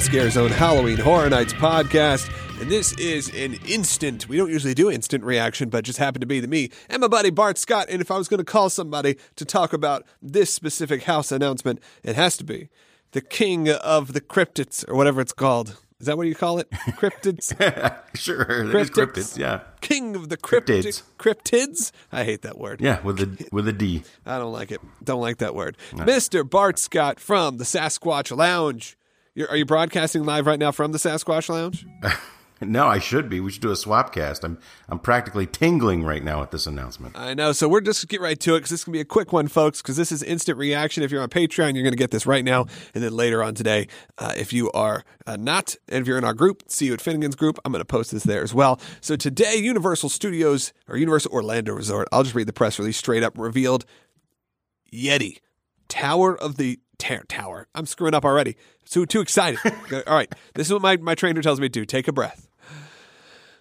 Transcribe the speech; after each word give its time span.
To 0.00 0.06
Scare 0.06 0.30
Zone 0.30 0.50
Halloween 0.50 0.96
Horror 0.96 1.28
Nights 1.28 1.52
podcast. 1.52 2.30
And 2.58 2.70
this 2.70 2.94
is 2.94 3.28
an 3.34 3.58
instant, 3.66 4.30
we 4.30 4.38
don't 4.38 4.48
usually 4.48 4.72
do 4.72 4.90
instant 4.90 5.24
reaction, 5.24 5.68
but 5.68 5.84
just 5.84 5.98
happened 5.98 6.22
to 6.22 6.26
be 6.26 6.40
the 6.40 6.48
me 6.48 6.70
and 6.88 7.02
my 7.02 7.06
buddy 7.08 7.28
Bart 7.28 7.58
Scott. 7.58 7.88
And 7.90 8.00
if 8.00 8.10
I 8.10 8.16
was 8.16 8.26
going 8.26 8.38
to 8.38 8.44
call 8.44 8.70
somebody 8.70 9.18
to 9.36 9.44
talk 9.44 9.74
about 9.74 10.06
this 10.22 10.54
specific 10.54 11.02
house 11.02 11.30
announcement, 11.30 11.80
it 12.02 12.16
has 12.16 12.38
to 12.38 12.44
be 12.44 12.70
the 13.12 13.20
king 13.20 13.68
of 13.68 14.14
the 14.14 14.22
cryptids, 14.22 14.88
or 14.88 14.94
whatever 14.94 15.20
it's 15.20 15.34
called. 15.34 15.76
Is 15.98 16.06
that 16.06 16.16
what 16.16 16.26
you 16.26 16.34
call 16.34 16.58
it? 16.58 16.70
Cryptids? 16.70 17.50
sure, 18.14 18.46
cryptids. 18.46 18.90
cryptids. 18.90 19.36
Yeah, 19.36 19.60
king 19.82 20.16
of 20.16 20.30
the 20.30 20.38
cryptids. 20.38 21.02
Cryptids. 21.18 21.92
I 22.10 22.24
hate 22.24 22.40
that 22.40 22.56
word. 22.56 22.80
Yeah, 22.80 23.02
with 23.02 23.18
the 23.18 23.48
with 23.52 23.68
a 23.68 23.72
D. 23.74 24.04
I 24.24 24.38
don't 24.38 24.52
like 24.52 24.72
it. 24.72 24.80
Don't 25.04 25.20
like 25.20 25.38
that 25.38 25.54
word. 25.54 25.76
No. 25.92 26.04
Mr. 26.04 26.48
Bart 26.48 26.78
Scott 26.78 27.20
from 27.20 27.58
the 27.58 27.64
Sasquatch 27.64 28.34
Lounge. 28.34 28.96
You're, 29.34 29.48
are 29.48 29.56
you 29.56 29.64
broadcasting 29.64 30.24
live 30.24 30.46
right 30.46 30.58
now 30.58 30.72
from 30.72 30.92
the 30.92 30.98
Sasquatch 30.98 31.48
Lounge? 31.48 31.86
no, 32.60 32.88
I 32.88 32.98
should 32.98 33.30
be. 33.30 33.38
We 33.38 33.52
should 33.52 33.62
do 33.62 33.70
a 33.70 33.76
swap 33.76 34.12
cast. 34.12 34.44
I'm 34.44 34.58
I'm 34.88 34.98
practically 34.98 35.46
tingling 35.46 36.02
right 36.02 36.22
now 36.22 36.42
at 36.42 36.50
this 36.50 36.66
announcement. 36.66 37.16
I 37.16 37.34
know. 37.34 37.52
So 37.52 37.68
we're 37.68 37.80
just 37.80 38.08
get 38.08 38.20
right 38.20 38.38
to 38.40 38.56
it 38.56 38.58
because 38.58 38.70
this 38.70 38.82
can 38.82 38.92
be 38.92 38.98
a 38.98 39.04
quick 39.04 39.32
one, 39.32 39.46
folks. 39.46 39.80
Because 39.80 39.96
this 39.96 40.10
is 40.10 40.24
instant 40.24 40.58
reaction. 40.58 41.04
If 41.04 41.12
you're 41.12 41.22
on 41.22 41.28
Patreon, 41.28 41.74
you're 41.74 41.84
going 41.84 41.92
to 41.92 41.96
get 41.96 42.10
this 42.10 42.26
right 42.26 42.44
now, 42.44 42.66
and 42.92 43.04
then 43.04 43.12
later 43.12 43.40
on 43.40 43.54
today, 43.54 43.86
uh, 44.18 44.32
if 44.36 44.52
you 44.52 44.68
are 44.72 45.04
uh, 45.28 45.36
not, 45.36 45.76
and 45.88 46.02
if 46.02 46.08
you're 46.08 46.18
in 46.18 46.24
our 46.24 46.34
group, 46.34 46.64
see 46.66 46.86
you 46.86 46.94
at 46.94 47.00
Finnegan's 47.00 47.36
group. 47.36 47.56
I'm 47.64 47.70
going 47.70 47.80
to 47.80 47.84
post 47.84 48.10
this 48.10 48.24
there 48.24 48.42
as 48.42 48.52
well. 48.52 48.80
So 49.00 49.14
today, 49.14 49.54
Universal 49.56 50.08
Studios 50.08 50.72
or 50.88 50.96
Universal 50.96 51.30
Orlando 51.30 51.72
Resort. 51.72 52.08
I'll 52.10 52.24
just 52.24 52.34
read 52.34 52.48
the 52.48 52.52
press 52.52 52.80
release 52.80 52.96
straight 52.96 53.22
up. 53.22 53.38
Revealed 53.38 53.84
Yeti 54.92 55.38
Tower 55.88 56.36
of 56.36 56.56
the 56.56 56.80
Ter- 57.00 57.24
Tower. 57.24 57.66
I'm 57.74 57.86
screwing 57.86 58.14
up 58.14 58.24
already. 58.24 58.56
So 58.84 59.04
too 59.04 59.20
excited. 59.20 59.58
All 60.06 60.14
right. 60.14 60.32
This 60.54 60.68
is 60.68 60.72
what 60.72 60.82
my, 60.82 60.96
my 60.98 61.14
trainer 61.16 61.42
tells 61.42 61.58
me 61.58 61.68
to 61.68 61.72
do. 61.72 61.84
Take 61.84 62.06
a 62.06 62.12
breath. 62.12 62.48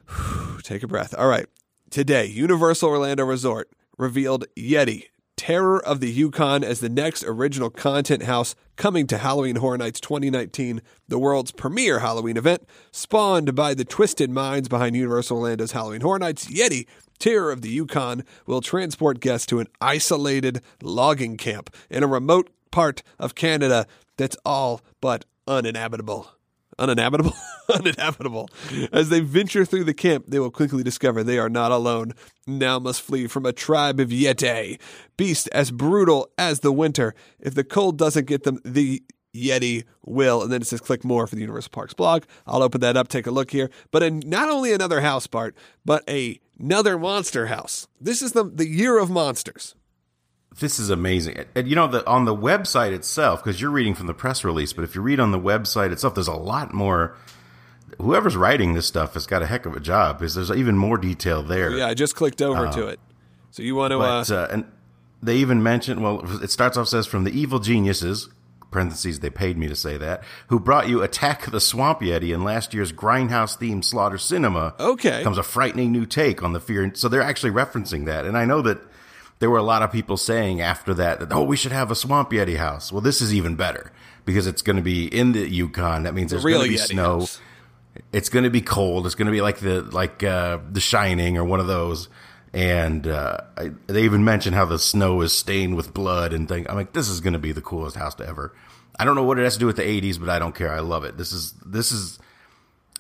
Take 0.64 0.84
a 0.84 0.88
breath. 0.88 1.16
All 1.18 1.28
right. 1.28 1.48
Today, 1.90 2.26
Universal 2.26 2.90
Orlando 2.90 3.26
Resort 3.26 3.70
revealed 3.98 4.46
Yeti, 4.56 5.06
Terror 5.36 5.84
of 5.84 6.02
the 6.02 6.10
Yukon, 6.10 6.64
as 6.64 6.82
the 6.82 6.90
next 6.90 7.24
original 7.24 7.70
content 7.70 8.24
house 8.24 8.56
coming 8.76 9.08
to 9.08 9.18
Halloween 9.18 9.56
Horror 9.56 9.78
Nights 9.78 10.00
2019, 10.00 10.82
the 11.08 11.18
world's 11.18 11.52
premier 11.52 12.00
Halloween 12.00 12.38
event. 12.38 12.68
Spawned 12.92 13.56
by 13.56 13.74
the 13.74 13.86
twisted 13.86 14.30
minds 14.30 14.68
behind 14.68 14.96
Universal 14.96 15.38
Orlando's 15.38 15.72
Halloween 15.72 16.02
Horror 16.02 16.20
Nights, 16.20 16.48
Yeti, 16.48 16.86
Terror 17.18 17.52
of 17.52 17.62
the 17.62 17.70
Yukon, 17.70 18.24
will 18.46 18.62
transport 18.62 19.20
guests 19.20 19.48
to 19.48 19.60
an 19.60 19.68
isolated 19.82 20.62
logging 20.82 21.38
camp 21.38 21.74
in 21.90 22.04
a 22.04 22.08
remote 22.08 22.50
part 22.72 23.04
of 23.18 23.36
Canada 23.36 23.86
that's 24.20 24.38
all 24.46 24.82
but 25.00 25.24
uninhabitable. 25.48 26.28
Uninhabitable? 26.78 27.34
uninhabitable. 27.74 28.50
As 28.92 29.10
they 29.10 29.22
venture 29.22 29.66
through 29.66 29.86
the 29.86 29.94
camp, 29.94 30.26
they 30.28 30.40
will 30.40 30.52
quickly 30.52 30.84
discover 30.84 31.24
they 31.24 31.40
are 31.40 31.50
not 31.50 31.72
alone. 31.72 32.14
Now 32.46 32.80
must 32.80 33.02
flee 33.02 33.28
from 33.28 33.46
a 33.46 33.54
tribe 33.54 34.00
of 34.00 34.10
Yeti, 34.10 34.80
beast 35.16 35.50
as 35.54 35.72
brutal 35.72 36.30
as 36.38 36.60
the 36.60 36.72
winter. 36.72 37.16
If 37.40 37.56
the 37.56 37.64
cold 37.64 37.98
doesn't 37.98 38.28
get 38.28 38.44
them, 38.44 38.60
the 38.66 39.04
Yeti 39.34 39.86
will. 40.06 40.44
And 40.44 40.52
then 40.52 40.62
it 40.62 40.68
says 40.68 40.82
click 40.82 41.06
more 41.06 41.26
for 41.26 41.36
the 41.36 41.42
Universal 41.42 41.72
Parks 41.72 41.94
blog. 41.94 42.24
I'll 42.46 42.64
open 42.64 42.82
that 42.82 42.98
up, 42.98 43.08
take 43.08 43.28
a 43.28 43.32
look 43.32 43.52
here. 43.52 43.70
But 43.92 44.04
in 44.04 44.22
not 44.26 44.50
only 44.50 44.74
another 44.74 45.00
house 45.00 45.28
part, 45.28 45.56
but 45.86 46.04
a, 46.10 46.40
another 46.60 46.98
monster 46.98 47.48
house. 47.48 47.88
This 48.02 48.22
is 48.22 48.34
the, 48.34 48.44
the 48.44 48.68
year 48.68 49.00
of 49.00 49.10
monsters 49.10 49.76
this 50.58 50.80
is 50.80 50.90
amazing. 50.90 51.46
And 51.56 51.68
you 51.68 51.76
know, 51.76 51.88
the, 51.88 52.06
on 52.08 52.26
the 52.26 52.36
website 52.36 52.92
itself, 52.92 53.44
because 53.44 53.62
you're 53.62 53.72
reading 53.72 53.96
from 53.96 54.08
the 54.08 54.14
press 54.14 54.44
release, 54.44 54.74
but 54.74 54.84
if 54.84 54.96
you 54.96 55.02
read 55.02 55.20
on 55.20 55.32
the 55.32 55.40
website 55.40 55.92
itself, 55.92 56.16
there's 56.16 56.28
a 56.28 56.34
lot 56.34 56.74
more. 56.74 57.16
Whoever's 58.00 58.36
writing 58.36 58.76
this 58.76 58.86
stuff 58.86 59.16
has 59.16 59.26
got 59.26 59.42
a 59.42 59.48
heck 59.48 59.66
of 59.66 59.76
a 59.76 59.80
job 59.80 60.20
because 60.20 60.36
there's 60.36 60.52
even 60.52 60.78
more 60.78 60.98
detail 60.98 61.42
there. 61.42 61.72
Yeah, 61.72 61.88
I 61.88 61.96
just 61.96 62.16
clicked 62.16 62.42
over 62.42 62.68
uh, 62.68 62.72
to 62.74 62.88
it. 62.88 63.00
So 63.52 63.64
you 63.64 63.76
want 63.76 63.92
to. 63.92 63.98
But, 63.98 64.30
uh, 64.30 64.36
uh, 64.36 64.48
and 64.52 64.66
they 65.22 65.38
even 65.38 65.64
mention, 65.64 66.02
well, 66.02 66.22
it 66.42 66.52
starts 66.52 66.78
off 66.78 66.88
says 66.88 67.08
from 67.08 67.24
the 67.24 67.32
evil 67.32 67.60
geniuses, 67.60 68.30
parentheses, 68.72 69.20
they 69.20 69.30
paid 69.30 69.58
me 69.58 69.68
to 69.68 69.76
say 69.76 69.98
that, 69.98 70.24
who 70.48 70.60
brought 70.60 70.88
you 70.88 71.02
Attack 71.02 71.50
the 71.50 71.60
Swamp 71.60 72.02
Yeti 72.02 72.34
in 72.34 72.44
last 72.44 72.74
year's 72.74 72.92
Grindhouse 72.92 73.58
themed 73.58 73.84
Slaughter 73.84 74.18
Cinema. 74.18 74.76
Okay. 74.80 75.24
Comes 75.24 75.40
a 75.40 75.44
frightening 75.44 75.92
new 75.92 76.06
take 76.06 76.44
on 76.44 76.54
the 76.54 76.60
fear. 76.60 76.92
So 76.94 77.10
they're 77.10 77.22
actually 77.22 77.52
referencing 77.52 78.06
that. 78.06 78.26
And 78.26 78.38
I 78.38 78.46
know 78.46 78.62
that 78.62 78.80
there 79.40 79.50
were 79.50 79.58
a 79.58 79.64
lot 79.64 79.82
of 79.82 79.92
people 79.92 80.18
saying 80.18 80.62
after 80.62 80.94
that 80.94 81.20
that 81.20 81.32
oh 81.32 81.44
we 81.44 81.58
should 81.58 81.72
have 81.72 81.92
a 81.92 81.96
swamp 81.96 82.32
yeti 82.32 82.58
house. 82.58 82.92
Well, 82.92 83.02
this 83.02 83.22
is 83.22 83.34
even 83.34 83.56
better 83.56 83.92
because 84.26 84.48
it's 84.48 84.62
going 84.62 84.76
to 84.76 84.82
be 84.82 85.08
in 85.08 85.32
the 85.32 85.50
Yukon. 85.50 86.04
That 86.04 86.14
means 86.14 86.32
there's 86.32 86.44
going 86.44 86.64
to 86.64 86.70
be 86.70 86.76
yeti 86.76 86.88
snow. 86.88 87.20
House. 87.20 87.42
It's 88.14 88.30
going 88.30 88.44
to 88.44 88.50
be 88.50 88.62
cold. 88.62 89.06
It's 89.06 89.16
going 89.16 89.26
to 89.26 89.32
be 89.32 89.42
like 89.42 89.60
the 89.60 89.82
like 89.82 90.24
uh, 90.24 90.60
the 90.70 90.80
Shining 90.80 91.38
or 91.38 91.44
one 91.44 91.60
of 91.60 91.68
those. 91.68 92.10
And 92.52 93.06
uh, 93.06 93.38
I, 93.58 93.72
they 93.88 94.04
even 94.04 94.24
mention 94.24 94.54
how 94.54 94.66
the 94.66 94.80
snow 94.80 95.22
is 95.22 95.34
stained 95.34 95.76
with 95.76 95.94
blood 95.94 96.34
and 96.34 96.50
thing. 96.50 96.66
I'm 96.68 96.76
like, 96.76 96.94
this 96.94 97.08
is 97.08 97.20
going 97.20 97.34
to 97.34 97.40
be 97.40 97.52
the 97.52 97.62
coolest 97.62 97.96
house 97.96 98.16
to 98.16 98.28
ever. 98.28 98.56
I 98.98 99.06
don't 99.06 99.16
know 99.16 99.24
what 99.24 99.38
it 99.40 99.44
has 99.44 99.54
to 99.54 99.60
do 99.60 99.68
with 99.68 99.76
the 99.76 99.84
80s, 99.84 100.20
but 100.20 100.30
I 100.30 100.40
don't 100.40 100.56
care. 100.56 100.74
I 100.74 100.80
love 100.80 101.04
it. 101.04 101.16
This 101.16 101.32
is 101.32 101.54
this 101.66 101.92
is 101.92 102.20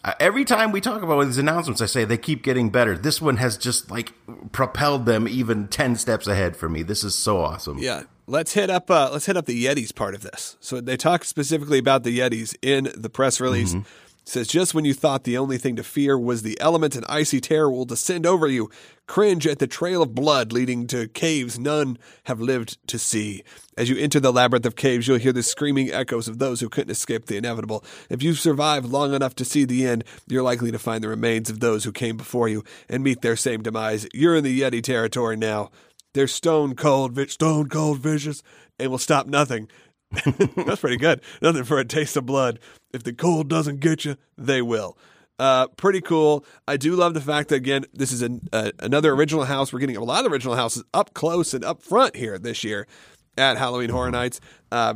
uh, 0.04 0.14
every 0.20 0.46
time 0.46 0.72
we 0.72 0.82
talk 0.82 1.02
about 1.02 1.24
these 1.26 1.38
announcements, 1.38 1.82
I 1.82 1.86
say 1.86 2.06
they 2.06 2.18
keep 2.18 2.44
getting 2.44 2.70
better. 2.70 2.98
This 2.98 3.22
one 3.22 3.38
has 3.38 3.58
just 3.58 3.92
like 3.92 4.14
propelled 4.52 5.06
them 5.06 5.28
even 5.28 5.68
ten 5.68 5.96
steps 5.96 6.28
ahead 6.28 6.56
for 6.56 6.70
me. 6.70 6.84
This 6.84 7.04
is 7.04 7.16
so 7.16 7.40
awesome. 7.40 7.78
Yeah, 7.78 8.04
let's 8.28 8.54
hit 8.54 8.70
up 8.70 8.90
uh, 8.90 9.10
let's 9.12 9.26
hit 9.26 9.38
up 9.38 9.46
the 9.46 9.66
Yetis 9.66 9.94
part 9.94 10.16
of 10.16 10.22
this. 10.22 10.58
So 10.60 10.82
they 10.82 10.98
talk 10.98 11.26
specifically 11.26 11.80
about 11.80 12.04
the 12.04 12.18
Yetis 12.18 12.56
in 12.62 12.90
the 12.96 13.10
press 13.10 13.40
release. 13.40 13.74
Mm-hmm 13.74 13.90
says 14.30 14.48
just 14.48 14.74
when 14.74 14.86
you 14.86 14.94
thought 14.94 15.24
the 15.24 15.38
only 15.38 15.58
thing 15.58 15.76
to 15.76 15.84
fear 15.84 16.18
was 16.18 16.42
the 16.42 16.60
element 16.60 16.96
and 16.96 17.06
icy 17.10 17.42
terror 17.42 17.72
will 17.72 17.86
descend 17.86 18.26
over 18.26 18.48
you, 18.48 18.70
cringe 19.08 19.48
at 19.48 19.60
the 19.60 19.68
trail 19.68 20.02
of 20.02 20.14
blood 20.14 20.52
leading 20.52 20.88
to 20.88 21.08
caves 21.08 21.58
none 21.58 21.98
have 22.26 22.40
lived 22.40 22.78
to 22.88 23.00
see. 23.00 23.44
As 23.78 23.90
you 23.90 23.98
enter 23.98 24.20
the 24.20 24.32
labyrinth 24.32 24.66
of 24.66 24.76
caves, 24.76 25.08
you'll 25.08 25.18
hear 25.18 25.34
the 25.34 25.42
screaming 25.42 25.92
echoes 25.92 26.28
of 26.28 26.38
those 26.38 26.60
who 26.60 26.70
couldn't 26.70 26.92
escape 26.92 27.26
the 27.26 27.38
inevitable. 27.38 27.84
If 28.10 28.22
you 28.22 28.34
survive 28.34 28.86
long 28.86 29.14
enough 29.14 29.36
to 29.36 29.46
see 29.46 29.66
the 29.66 29.88
end, 29.88 30.04
you're 30.28 30.44
likely 30.44 30.72
to 30.72 30.80
find 30.80 31.04
the 31.04 31.10
remains 31.10 31.50
of 31.50 31.60
those 31.60 31.84
who 31.84 31.92
came 31.92 32.18
before 32.18 32.48
you 32.48 32.64
and 32.88 33.04
meet 33.04 33.22
their 33.22 33.36
same 33.36 33.64
demise. 33.64 34.08
You're 34.14 34.36
in 34.36 34.44
the 34.44 34.62
Yeti 34.62 34.84
territory 34.84 35.38
now. 35.38 35.72
They're 36.14 36.28
stone 36.28 36.76
cold, 36.76 37.18
stone 37.30 37.70
cold 37.70 38.00
vicious, 38.00 38.42
and 38.80 38.92
will 38.92 38.98
stop 38.98 39.28
nothing. 39.28 39.70
That's 40.56 40.81
pretty 40.81 40.97
good. 40.97 41.22
Nothing 41.42 41.64
for 41.64 41.80
a 41.80 41.86
taste 41.86 42.18
of 42.18 42.25
blood. 42.25 42.59
If 42.92 43.03
the 43.03 43.14
cold 43.14 43.47
doesn't 43.50 43.80
get 43.80 44.06
you, 44.06 44.16
they 44.38 44.62
will. 44.62 44.97
Uh, 45.38 45.68
pretty 45.78 46.02
cool. 46.02 46.46
I 46.68 46.75
do 46.75 46.96
love 46.96 47.14
the 47.14 47.22
fact 47.22 47.50
that 47.50 47.56
again, 47.56 47.86
this 47.94 48.12
is 48.12 48.22
an, 48.22 48.50
uh, 48.52 48.72
another 48.80 49.14
original 49.14 49.46
house. 49.46 49.72
We're 49.72 49.80
getting 49.80 49.96
a 49.96 50.03
lot 50.03 50.25
of 50.25 50.31
original 50.31 50.56
houses 50.56 50.84
up 50.94 51.14
close 51.14 51.53
and 51.53 51.64
up 51.64 51.81
front 51.81 52.16
here 52.16 52.38
this 52.38 52.64
year 52.64 52.88
at 53.38 53.58
Halloween 53.58 53.90
Horror 53.90 54.12
Nights. 54.12 54.42
Uh, 54.72 54.96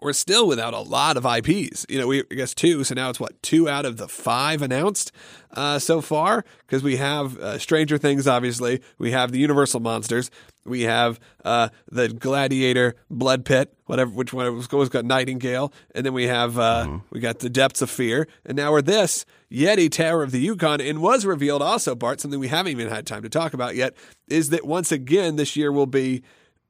we're 0.00 0.14
still 0.14 0.48
without 0.48 0.72
a 0.72 0.80
lot 0.80 1.16
of 1.16 1.26
IPs. 1.26 1.84
You 1.88 1.98
know, 1.98 2.06
we 2.06 2.20
I 2.30 2.34
guess 2.34 2.54
two. 2.54 2.82
So 2.82 2.94
now 2.94 3.10
it's 3.10 3.20
what 3.20 3.40
two 3.42 3.68
out 3.68 3.84
of 3.84 3.98
the 3.98 4.08
five 4.08 4.62
announced 4.62 5.12
uh, 5.52 5.78
so 5.78 6.00
far 6.00 6.44
because 6.66 6.82
we 6.82 6.96
have 6.96 7.38
uh, 7.38 7.58
Stranger 7.58 7.98
Things. 7.98 8.26
Obviously, 8.26 8.80
we 8.98 9.12
have 9.12 9.32
the 9.32 9.38
Universal 9.38 9.80
monsters. 9.80 10.30
We 10.64 10.82
have 10.82 11.18
uh, 11.44 11.70
the 11.90 12.08
Gladiator 12.08 12.94
Blood 13.10 13.44
Pit, 13.44 13.74
whatever 13.86 14.10
which 14.10 14.32
one 14.32 14.46
it 14.46 14.72
was, 14.72 14.88
got 14.88 15.04
Nightingale, 15.04 15.72
and 15.94 16.06
then 16.06 16.12
we 16.12 16.28
have 16.28 16.58
uh, 16.58 16.86
mm-hmm. 16.86 16.96
we 17.10 17.20
got 17.20 17.40
the 17.40 17.50
Depths 17.50 17.82
of 17.82 17.90
Fear, 17.90 18.28
and 18.46 18.56
now 18.56 18.70
we're 18.70 18.82
this 18.82 19.24
Yeti 19.50 19.90
Tower 19.90 20.22
of 20.22 20.30
the 20.30 20.38
Yukon, 20.38 20.80
and 20.80 21.02
was 21.02 21.26
revealed 21.26 21.62
also, 21.62 21.94
Bart, 21.94 22.20
something 22.20 22.38
we 22.38 22.48
haven't 22.48 22.72
even 22.72 22.88
had 22.88 23.06
time 23.06 23.22
to 23.22 23.28
talk 23.28 23.54
about 23.54 23.74
yet, 23.74 23.94
is 24.28 24.50
that 24.50 24.64
once 24.64 24.92
again 24.92 25.36
this 25.36 25.56
year 25.56 25.72
will 25.72 25.86
be 25.86 26.22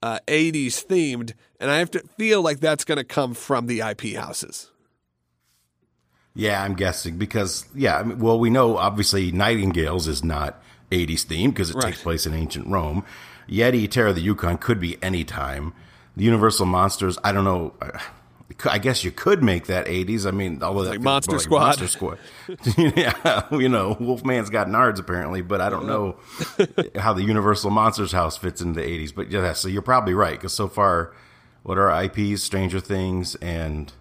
uh, 0.03 0.19
80s 0.27 0.87
themed, 0.87 1.33
and 1.61 1.71
I 1.71 1.79
have 1.79 1.91
to 1.93 2.01
feel 2.19 2.43
like 2.43 2.61
that's 2.61 2.85
going 2.85 2.99
to 2.99 3.05
come 3.05 3.35
from 3.35 3.67
the 3.67 3.81
IP 3.81 4.15
houses. 4.15 4.71
Yeah, 6.35 6.63
I'm 6.63 6.75
guessing 6.75 7.19
because 7.19 7.67
yeah, 7.75 7.99
I 7.99 8.03
mean, 8.03 8.19
well, 8.19 8.39
we 8.39 8.49
know 8.49 8.79
obviously 8.79 9.33
Nightingales 9.33 10.09
is 10.09 10.25
not 10.25 10.63
80s 10.91 11.27
themed 11.27 11.51
because 11.51 11.71
it 11.71 11.77
right. 11.77 11.87
takes 11.87 12.03
place 12.03 12.27
in 12.27 12.35
ancient 12.35 12.67
Rome. 12.67 13.05
Yeti 13.53 13.91
Terror 13.91 14.09
of 14.09 14.15
the 14.15 14.23
Yukon 14.23 14.59
could 14.59 14.81
be 14.81 15.03
any 15.03 15.25
time. 15.25 15.75
The 16.17 16.25
Universal 16.25 16.67
Monsters, 16.67 17.19
I 17.23 17.33
don't 17.33 17.45
know. 17.45 17.75
I 18.65 18.79
guess 18.79 19.03
you 19.03 19.11
could 19.11 19.43
make 19.43 19.67
that 19.67 19.87
80s. 19.87 20.27
I 20.27 20.31
mean, 20.31 20.63
although 20.63 20.91
like 20.91 21.01
Monster 21.01 21.33
like 21.33 21.41
Squad. 21.41 21.61
Monster 21.61 21.87
Squad. 21.89 22.19
yeah, 22.77 23.47
you 23.51 23.69
know, 23.69 23.97
Wolfman's 23.99 24.51
got 24.51 24.69
nards 24.69 24.99
apparently, 24.99 25.43
but 25.43 25.61
I 25.61 25.71
don't 25.71 25.87
know 25.87 26.17
how 26.97 27.13
the 27.13 27.23
Universal 27.23 27.71
Monsters 27.71 28.13
house 28.13 28.37
fits 28.37 28.61
into 28.61 28.81
the 28.81 28.87
80s. 28.87 29.15
But 29.15 29.31
yeah, 29.31 29.53
so 29.55 29.69
you're 29.69 29.83
probably 29.83 30.15
right 30.15 30.33
because 30.33 30.53
so 30.53 30.69
far, 30.69 31.15
what 31.63 31.79
are 31.79 32.05
IPs? 32.05 32.43
Stranger 32.43 32.81
Things 32.81 33.37
and 33.37 33.93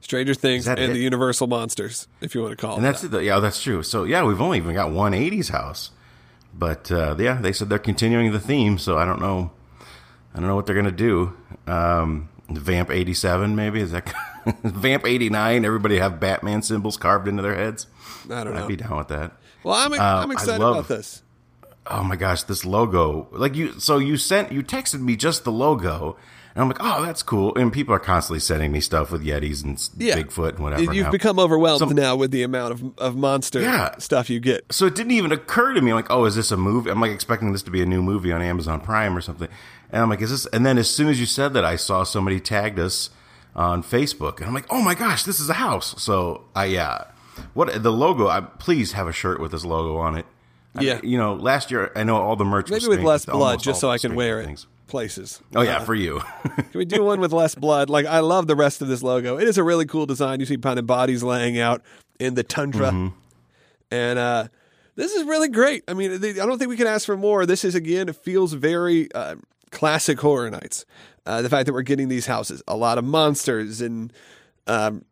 Stranger 0.00 0.34
Things 0.34 0.68
and 0.68 0.78
it? 0.78 0.92
the 0.92 0.98
Universal 0.98 1.46
Monsters, 1.46 2.08
if 2.20 2.34
you 2.34 2.42
want 2.42 2.52
to 2.52 2.56
call 2.56 2.76
and 2.76 2.84
it. 2.84 2.88
And 2.88 2.94
that's 2.94 3.02
that. 3.02 3.20
it. 3.20 3.24
Yeah, 3.24 3.40
that's 3.40 3.62
true. 3.62 3.82
So 3.82 4.04
yeah, 4.04 4.22
we've 4.24 4.40
only 4.40 4.58
even 4.58 4.74
got 4.74 4.90
one 4.90 5.12
80s 5.12 5.50
house, 5.50 5.90
but 6.56 6.90
uh, 6.92 7.16
yeah, 7.18 7.40
they 7.40 7.52
said 7.52 7.68
they're 7.68 7.78
continuing 7.78 8.32
the 8.32 8.40
theme. 8.40 8.78
So 8.78 8.96
I 8.98 9.04
don't 9.04 9.20
know. 9.20 9.50
I 10.34 10.38
don't 10.40 10.48
know 10.48 10.56
what 10.56 10.66
they're 10.66 10.74
gonna 10.76 10.90
do. 10.92 11.36
Um, 11.66 12.28
Vamp 12.50 12.90
87, 12.90 13.56
maybe? 13.56 13.80
Is 13.80 13.92
that 13.92 14.12
Vamp 14.62 15.06
89? 15.06 15.64
Everybody 15.64 15.98
have 15.98 16.20
Batman 16.20 16.60
symbols 16.62 16.96
carved 16.96 17.26
into 17.28 17.42
their 17.42 17.54
heads? 17.54 17.86
I 18.30 18.44
don't 18.44 18.54
know. 18.54 18.62
I'd 18.62 18.68
be 18.68 18.76
down 18.76 18.96
with 18.98 19.08
that. 19.08 19.32
Well, 19.62 19.74
I'm, 19.74 19.92
Uh, 19.92 19.96
I'm 20.22 20.30
excited 20.30 20.60
love- 20.60 20.76
about 20.76 20.88
this. 20.88 21.22
Oh 21.86 22.02
my 22.02 22.16
gosh, 22.16 22.44
this 22.44 22.64
logo. 22.64 23.28
Like 23.32 23.54
you 23.56 23.78
so 23.78 23.98
you 23.98 24.16
sent 24.16 24.50
you 24.52 24.62
texted 24.62 25.00
me 25.00 25.16
just 25.16 25.44
the 25.44 25.52
logo 25.52 26.16
and 26.54 26.62
I'm 26.62 26.68
like, 26.68 26.78
"Oh, 26.80 27.02
that's 27.04 27.22
cool." 27.22 27.54
And 27.56 27.72
people 27.72 27.94
are 27.94 27.98
constantly 27.98 28.40
sending 28.40 28.70
me 28.72 28.80
stuff 28.80 29.10
with 29.10 29.24
Yetis 29.24 29.64
and 29.64 29.80
Yeah. 29.96 30.16
Bigfoot 30.18 30.50
and 30.50 30.58
whatever. 30.60 30.92
You've 30.94 31.06
now. 31.06 31.10
become 31.10 31.38
overwhelmed 31.38 31.94
now 31.94 32.14
with 32.16 32.30
the 32.30 32.42
amount 32.42 32.72
of, 32.72 32.98
of 32.98 33.16
monster 33.16 33.60
Yeah. 33.60 33.96
stuff 33.98 34.30
you 34.30 34.40
get. 34.40 34.64
so 34.72 34.86
it 34.86 34.94
didn't 34.94 35.12
even 35.12 35.32
occur 35.32 35.72
to 35.74 35.80
me 35.80 35.92
like, 35.92 36.06
"Oh, 36.10 36.24
is 36.24 36.36
this 36.36 36.50
a 36.50 36.56
movie?" 36.56 36.90
I'm 36.90 37.00
like 37.00 37.12
expecting 37.12 37.52
this 37.52 37.62
to 37.64 37.70
be 37.70 37.82
a 37.82 37.86
new 37.86 38.02
movie 38.02 38.32
on 38.32 38.40
Amazon 38.42 38.80
Prime 38.80 39.16
or 39.16 39.20
something. 39.20 39.48
And 39.90 40.02
I'm 40.02 40.08
like, 40.10 40.20
"Is 40.22 40.30
this?" 40.30 40.46
And 40.46 40.64
then 40.64 40.78
as 40.78 40.88
soon 40.90 41.08
as 41.08 41.18
you 41.20 41.26
said 41.26 41.54
that, 41.54 41.64
I 41.64 41.76
saw 41.76 42.02
somebody 42.04 42.40
tagged 42.40 42.78
us 42.78 43.10
on 43.56 43.82
Facebook, 43.84 44.38
and 44.38 44.46
I'm 44.46 44.54
like, 44.54 44.66
"Oh 44.70 44.82
my 44.82 44.94
gosh, 44.94 45.22
this 45.24 45.38
is 45.40 45.48
a 45.48 45.54
house!" 45.54 45.94
So 46.02 46.42
I 46.56 46.64
yeah, 46.66 47.04
what 47.54 47.82
the 47.82 47.92
logo? 47.92 48.28
I 48.28 48.40
please 48.40 48.92
have 48.92 49.06
a 49.08 49.12
shirt 49.12 49.40
with 49.40 49.52
this 49.52 49.64
logo 49.64 49.96
on 49.96 50.16
it. 50.16 50.26
I- 50.76 50.82
Yeah. 50.82 51.00
you 51.04 51.16
know, 51.18 51.34
last 51.34 51.70
year 51.70 51.92
I 51.94 52.02
know 52.02 52.16
all 52.16 52.34
the 52.34 52.44
merch. 52.44 52.68
Maybe 52.70 52.88
with 52.88 53.00
less 53.00 53.26
blood, 53.26 53.62
just 53.62 53.80
so 53.80 53.90
I 53.90 53.98
can 53.98 54.14
wear 54.16 54.40
it 54.40 54.46
Things. 54.46 54.66
Places. 54.86 55.40
Oh 55.54 55.62
yeah, 55.62 55.80
for 55.80 55.94
you. 55.94 56.20
Can 56.56 56.66
we 56.74 56.84
do 56.84 57.02
one 57.04 57.20
with 57.20 57.32
less 57.32 57.54
blood? 57.54 57.88
Like 57.90 58.06
I 58.06 58.20
love 58.20 58.46
the 58.46 58.56
rest 58.56 58.82
of 58.82 58.88
this 58.88 59.02
logo. 59.02 59.38
It 59.38 59.48
is 59.48 59.58
a 59.58 59.64
really 59.64 59.86
cool 59.86 60.06
design. 60.06 60.40
You 60.40 60.46
see 60.46 60.56
kind 60.56 60.78
of 60.78 60.86
bodies 60.86 61.22
laying 61.22 61.58
out 61.58 61.82
in 62.20 62.34
the 62.34 62.42
tundra, 62.42 62.90
Mm-hmm. 62.90 63.14
and 63.90 64.18
uh, 64.18 64.48
this 64.96 65.12
is 65.12 65.24
really 65.24 65.48
great. 65.48 65.82
I 65.88 65.94
mean, 65.94 66.20
th- 66.20 66.38
I 66.38 66.46
don't 66.46 66.58
think 66.58 66.68
we 66.68 66.76
can 66.76 66.86
ask 66.86 67.06
for 67.06 67.16
more. 67.16 67.46
This 67.46 67.64
is 67.64 67.74
again, 67.74 68.08
it 68.08 68.16
feels 68.16 68.52
very 68.52 69.12
uh, 69.12 69.36
classic 69.70 70.20
Horror 70.20 70.50
Nights. 70.50 70.84
Uh, 71.26 71.40
the 71.42 71.48
fact 71.48 71.66
that 71.66 71.72
we're 71.72 71.82
getting 71.82 72.08
these 72.08 72.26
houses, 72.26 72.62
a 72.68 72.76
lot 72.76 72.98
of 72.98 73.04
monsters, 73.04 73.80
and 73.80 74.12
um, 74.66 75.04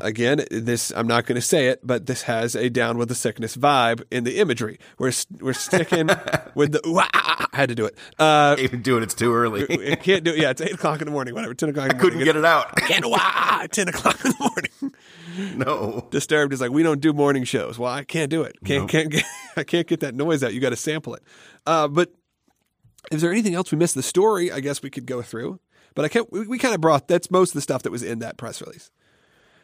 again, 0.00 0.44
this 0.50 0.90
I'm 0.94 1.06
not 1.06 1.24
going 1.26 1.36
to 1.36 1.40
say 1.42 1.68
it, 1.68 1.86
but 1.86 2.06
this 2.06 2.22
has 2.22 2.54
a 2.56 2.68
down 2.68 2.98
with 2.98 3.08
the 3.08 3.14
sickness 3.14 3.56
vibe 3.56 4.02
in 4.10 4.24
the 4.24 4.38
imagery. 4.38 4.78
We're 4.98 5.12
we're 5.40 5.52
sticking 5.52 6.08
with 6.54 6.72
the. 6.72 6.80
Wah, 6.84 7.06
I 7.12 7.46
had 7.52 7.68
to 7.68 7.74
do 7.74 7.86
it. 7.86 7.96
Uh, 8.18 8.56
Even 8.58 8.82
do 8.82 8.96
it, 8.96 9.02
it's 9.02 9.14
too 9.14 9.32
early. 9.34 9.62
I 9.92 9.94
can't 9.96 10.24
do 10.24 10.32
it. 10.32 10.38
Yeah, 10.38 10.50
it's 10.50 10.60
eight 10.60 10.72
o'clock 10.72 11.00
in 11.00 11.06
the 11.06 11.12
morning, 11.12 11.34
whatever. 11.34 11.54
Ten 11.54 11.68
o'clock. 11.68 11.90
In 11.90 11.96
the 11.96 12.02
Couldn't 12.02 12.18
morning. 12.18 12.24
get 12.34 12.36
it 12.36 12.44
out. 12.44 12.66
I 12.76 12.80
Can't 12.80 13.06
wah, 13.06 13.66
ten 13.70 13.88
o'clock 13.88 14.24
in 14.24 14.32
the 14.32 14.36
morning. 14.40 15.56
no. 15.58 16.06
Disturbed 16.10 16.52
is 16.52 16.60
like 16.60 16.70
we 16.70 16.82
don't 16.82 17.00
do 17.00 17.12
morning 17.12 17.44
shows. 17.44 17.78
Well, 17.78 17.92
I 17.92 18.04
can't 18.04 18.30
do 18.30 18.42
it. 18.42 18.56
Can't 18.64 18.82
Nope. 18.82 18.90
can't 18.90 19.10
get. 19.10 19.24
I 19.56 19.64
can't 19.64 19.86
get 19.86 20.00
that 20.00 20.14
noise 20.14 20.42
out. 20.42 20.54
You 20.54 20.60
got 20.60 20.70
to 20.70 20.76
sample 20.76 21.14
it. 21.14 21.22
Uh, 21.66 21.86
but 21.88 22.12
is 23.12 23.22
there 23.22 23.30
anything 23.32 23.54
else 23.54 23.70
we 23.72 23.78
missed? 23.78 23.94
The 23.94 24.02
story, 24.02 24.50
I 24.52 24.60
guess 24.60 24.82
we 24.82 24.90
could 24.90 25.06
go 25.06 25.22
through. 25.22 25.60
But 25.94 26.04
I 26.04 26.08
can't. 26.08 26.30
We, 26.32 26.46
we 26.46 26.58
kind 26.58 26.74
of 26.74 26.80
brought. 26.80 27.08
That's 27.08 27.30
most 27.30 27.50
of 27.50 27.54
the 27.54 27.60
stuff 27.60 27.82
that 27.82 27.92
was 27.92 28.02
in 28.02 28.18
that 28.20 28.36
press 28.36 28.60
release. 28.60 28.90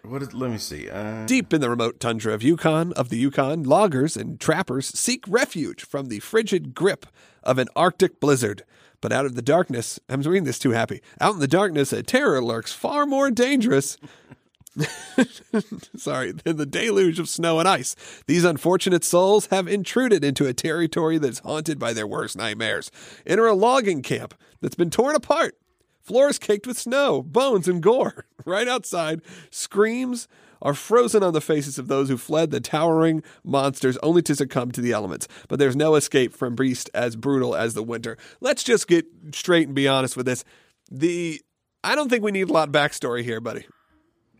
What 0.05 0.21
is, 0.21 0.35
let 0.35 0.51
me 0.51 0.59
see. 0.59 0.91
Uh, 0.91 1.25
Deep 1.25 1.55
in 1.55 1.63
the 1.63 1.71
remote 1.71 1.99
tundra 1.99 2.35
of 2.35 2.43
Yukon, 2.43 2.93
of 2.93 3.09
the 3.09 3.17
Yukon, 3.17 3.63
loggers 3.63 4.19
and 4.19 4.39
trappers 4.39 4.87
seek 4.87 5.25
refuge 5.27 5.83
from 5.83 6.09
the 6.09 6.21
frigid 6.21 6.75
grip 6.75 7.07
of 7.43 7.59
an 7.59 7.69
Arctic 7.75 8.21
blizzard. 8.21 8.65
But 9.01 9.13
out 9.13 9.25
of 9.25 9.35
the 9.35 9.43
darkness, 9.43 9.99
I'm 10.09 10.21
reading 10.21 10.45
this 10.45 10.59
too 10.59 10.73
happy. 10.73 11.01
Out 11.21 11.35
in 11.35 11.41
the 11.41 11.49
darkness, 11.49 11.93
a 11.93 12.03
terror 12.03 12.43
lurks 12.43 12.73
far 12.73 13.07
more 13.07 13.31
dangerous. 13.31 13.97
Sorry, 15.97 16.33
than 16.33 16.57
the 16.57 16.67
deluge 16.67 17.19
of 17.19 17.29
snow 17.29 17.59
and 17.59 17.69
ice. 17.69 17.97
These 18.27 18.45
unfortunate 18.45 19.05
souls 19.05 19.47
have 19.47 19.69
intruded 19.69 20.25
into 20.25 20.47
a 20.47 20.53
territory 20.53 21.17
that's 21.17 21.39
haunted 21.39 21.79
by 21.79 21.93
their 21.93 22.07
worst 22.07 22.37
nightmares. 22.37 22.91
Enter 23.27 23.47
a 23.47 23.55
logging 23.55 24.03
camp 24.03 24.35
that's 24.61 24.75
been 24.75 24.91
torn 24.91 25.17
apart 25.17 25.57
floors 26.05 26.39
caked 26.39 26.67
with 26.67 26.79
snow, 26.79 27.23
bones, 27.23 27.67
and 27.69 27.83
gore. 27.83 28.27
Right 28.47 28.69
outside, 28.69 29.23
screams 29.51 30.29
are 30.61 30.75
frozen 30.75 31.23
on 31.23 31.33
the 31.33 31.41
faces 31.41 31.79
of 31.79 31.89
those 31.89 32.11
who 32.11 32.19
fled 32.19 32.51
the 32.51 32.61
towering 32.61 33.23
monsters 33.43 33.97
only 34.03 34.21
to 34.23 34.35
succumb 34.37 34.71
to 34.73 34.83
the 34.83 34.93
elements. 34.93 35.27
But 35.49 35.59
there's 35.59 35.77
no 35.77 35.95
escape 35.95 36.35
from 36.35 36.55
beasts 36.55 36.91
as 36.93 37.17
brutal 37.17 37.55
as 37.57 37.73
the 37.73 37.83
winter. 37.83 38.19
Let's 38.43 38.63
just 38.63 38.87
get 38.87 39.07
straight 39.33 39.67
and 39.67 39.75
be 39.75 39.89
honest 39.89 40.15
with 40.15 40.27
this. 40.27 40.45
The 40.91 41.41
I 41.83 41.95
don't 41.95 42.11
think 42.11 42.23
we 42.23 42.33
need 42.33 42.51
a 42.51 42.53
lot 42.53 42.69
of 42.69 42.75
backstory 42.75 43.23
here, 43.25 43.41
buddy. 43.41 43.65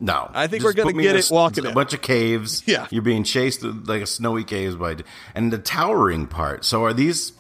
no. 0.01 0.31
I 0.35 0.49
think 0.49 0.63
Just 0.63 0.77
we're 0.77 0.85
gonna 0.85 1.03
get 1.03 1.17
a 1.17 1.21
it 1.21 1.31
walking 1.31 1.65
A 1.65 1.69
in. 1.69 1.75
bunch 1.75 1.95
of 1.95 2.03
caves. 2.03 2.63
Yeah. 2.67 2.87
You're 2.91 3.01
being 3.01 3.25
chased 3.25 3.63
like 3.63 4.03
a 4.03 4.07
snowy 4.07 4.45
caves 4.45 4.77
by. 4.77 4.97
And 5.35 5.51
the 5.51 5.59
towering 5.59 6.27
part. 6.27 6.67
So 6.67 6.85
are 6.85 6.93
these 6.93 7.33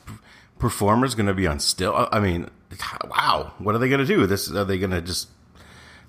performers 0.59 1.15
going 1.15 1.27
to 1.27 1.35
be 1.35 1.47
on 1.47 1.59
still? 1.61 2.09
I 2.11 2.21
mean, 2.21 2.49
wow. 3.09 3.53
What 3.59 3.75
are 3.75 3.79
they 3.79 3.89
going 3.89 4.01
to 4.01 4.07
do? 4.07 4.27
This 4.27 4.51
Are 4.51 4.65
they 4.65 4.79
going 4.79 4.91
to 4.91 5.01
just. 5.01 5.29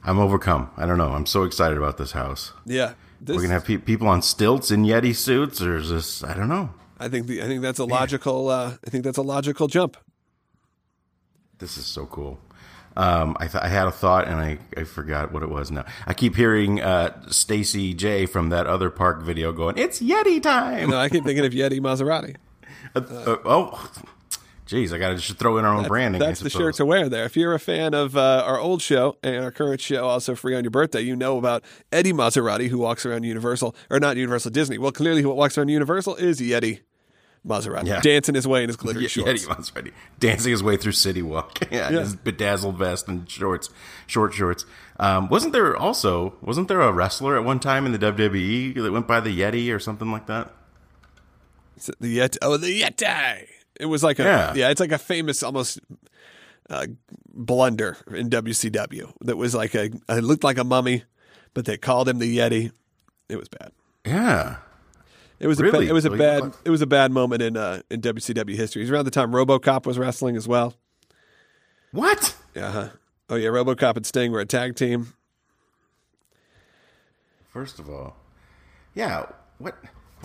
I'm 0.04 0.20
overcome. 0.20 0.70
I 0.78 0.86
don't 0.86 1.00
know. 1.00 1.14
I'm 1.14 1.26
so 1.26 1.44
excited 1.44 1.78
about 1.78 1.98
this 1.98 2.12
house. 2.12 2.54
Yeah, 2.66 2.94
this, 3.20 3.36
We're 3.36 3.42
going 3.42 3.50
to 3.50 3.54
have 3.56 3.66
pe- 3.66 3.78
people 3.78 4.08
on 4.08 4.22
stilts 4.22 4.70
in 4.70 4.84
Yeti 4.84 5.16
suits, 5.16 5.62
or 5.62 5.78
is 5.78 5.90
this. 5.90 6.24
I 6.24 6.36
don't 6.36 6.48
know. 6.50 6.70
I 7.00 7.10
think 7.10 7.28
the, 7.28 7.42
I 7.42 7.48
think 7.48 7.62
that's 7.62 7.80
a 7.80 7.86
logical. 7.86 8.50
Uh, 8.50 8.76
I 8.86 8.90
think 8.90 9.04
that's 9.04 9.18
a 9.18 9.24
logical 9.24 9.68
jump. 9.68 9.98
This 11.58 11.78
is 11.78 11.86
so 11.86 12.06
cool. 12.06 12.40
Um, 12.98 13.36
I, 13.40 13.48
th- 13.48 13.62
I 13.62 13.68
had 13.68 13.88
a 13.88 13.92
thought 13.92 14.28
and 14.28 14.40
I, 14.40 14.58
I 14.78 14.86
forgot 14.86 15.34
what 15.34 15.44
it 15.44 15.50
was 15.50 15.70
now. 15.70 15.84
I 16.08 16.14
keep 16.14 16.36
hearing 16.36 16.82
uh, 16.82 17.30
Stacy 17.30 17.94
J 17.94 18.26
from 18.26 18.50
that 18.50 18.68
other 18.68 18.90
park 18.90 19.22
video 19.22 19.52
going, 19.52 19.78
"It's 19.78 20.00
Yeti 20.00 20.42
time!" 20.42 20.92
No, 20.92 20.98
I 20.98 21.10
keep 21.10 21.26
thinking 21.26 21.46
of 21.46 21.52
Yeti 21.52 21.80
Maserati. 21.80 22.36
Uh, 22.96 23.00
uh, 23.10 23.38
oh, 23.44 23.92
geez, 24.66 24.92
I 24.94 24.98
got 24.98 25.10
to 25.10 25.16
just 25.16 25.38
throw 25.38 25.58
in 25.58 25.66
our 25.66 25.74
own 25.74 25.88
branding. 25.88 26.22
I 26.22 26.28
That's 26.28 26.40
the 26.42 26.50
shirt 26.50 26.76
to 26.76 26.86
wear 26.86 27.08
there. 27.10 27.26
If 27.26 27.36
you're 27.38 27.54
a 27.54 27.60
fan 27.60 27.94
of 27.94 28.16
uh, 28.18 28.44
our 28.46 28.60
old 28.60 28.82
show 28.82 29.18
and 29.24 29.44
our 29.44 29.52
current 29.52 29.82
show, 29.82 30.06
also 30.08 30.36
free 30.36 30.56
on 30.56 30.64
your 30.64 30.72
birthday, 30.72 31.02
you 31.02 31.16
know 31.16 31.38
about 31.38 31.64
Eddie 31.92 32.14
Maserati, 32.14 32.68
who 32.70 32.78
walks 32.80 33.06
around 33.06 33.24
Universal, 33.24 33.76
or 33.90 34.00
not 34.00 34.18
Universal 34.18 34.52
Disney. 34.52 34.78
Well, 34.78 34.92
clearly, 34.92 35.22
who 35.22 35.30
walks 35.34 35.58
around 35.58 35.70
Universal 35.70 36.16
is 36.16 36.40
Yeti 36.40 36.80
Maserati, 37.48 37.86
Yeah. 37.88 38.02
dancing 38.02 38.34
his 38.34 38.48
way 38.48 38.64
in 38.64 38.70
his 38.70 38.76
glittery 38.76 39.04
Ye- 39.04 39.08
shorts. 39.10 39.46
Yeti 39.46 39.76
ready, 39.76 39.92
dancing 40.20 40.50
his 40.52 40.64
way 40.64 40.78
through 40.78 40.94
City 40.94 41.22
Walk. 41.22 41.60
yeah, 41.72 41.90
Yeah. 41.92 42.00
his 42.00 42.16
bedazzled 42.16 42.78
vest 42.78 43.08
and 43.08 43.30
shorts, 43.30 43.70
short 44.08 44.34
shorts. 44.34 44.66
Um, 45.00 45.30
wasn't 45.30 45.54
there 45.54 45.76
also 45.78 46.34
wasn't 46.42 46.70
there 46.70 46.82
a 46.82 46.92
wrestler 46.92 47.38
at 47.38 47.44
one 47.44 47.60
time 47.60 47.86
in 47.86 47.92
the 47.92 48.00
WWE 48.00 48.74
that 48.82 48.92
went 48.92 49.08
by 49.08 49.20
the 49.20 49.38
Yeti 49.40 49.72
or 49.74 49.78
something 49.80 50.12
like 50.12 50.26
that? 50.26 50.52
The 52.00 52.18
Yeti. 52.18 52.38
Oh, 52.42 52.58
the 52.58 52.82
Yeti. 52.82 53.48
It 53.80 53.86
was 53.88 54.04
like 54.04 54.20
a 54.20 54.24
Yeah. 54.24 54.54
yeah. 54.56 54.70
It's 54.70 54.80
like 54.80 54.92
a 54.92 54.98
famous 54.98 55.44
almost 55.44 55.80
uh, 56.70 56.88
blunder 57.34 57.98
in 58.12 58.30
WCW. 58.30 59.12
That 59.22 59.38
was 59.38 59.54
like 59.56 59.76
a. 59.76 59.86
It 60.10 60.24
looked 60.24 60.44
like 60.44 60.58
a 60.58 60.64
mummy, 60.64 61.04
but 61.54 61.66
they 61.66 61.78
called 61.78 62.08
him 62.10 62.20
the 62.20 62.38
Yeti. 62.38 62.72
It 63.30 63.38
was 63.38 63.48
bad. 63.50 63.72
Yeah. 64.06 64.58
It 65.40 65.48
was 65.48 65.60
a 65.60 65.64
Really? 65.64 65.86
ba- 65.86 65.90
it 65.90 65.94
was 65.94 66.06
a 66.06 66.10
bad 66.12 66.54
it 66.64 66.70
was 66.70 66.82
a 66.82 66.88
bad 66.88 67.12
moment 67.12 67.42
in 67.42 67.58
uh, 67.58 67.82
in 67.92 68.00
WCW 68.02 68.56
history. 68.56 68.82
It 68.82 68.86
was 68.86 68.92
around 68.92 69.06
the 69.06 69.12
time 69.12 69.32
RoboCop 69.32 69.86
was 69.86 70.00
wrestling 70.00 70.38
as 70.38 70.48
well. 70.48 70.76
What? 71.92 72.36
Yeah. 72.56 72.72
huh 72.72 72.90
Oh 73.30 73.36
yeah, 73.36 73.50
RoboCop 73.50 73.98
and 73.98 74.06
Sting 74.06 74.32
were 74.32 74.40
a 74.40 74.46
tag 74.46 74.76
team. 74.76 75.14
First 77.52 77.80
of 77.80 77.90
all, 77.90 78.16
yeah. 78.94 79.26
What? 79.58 79.76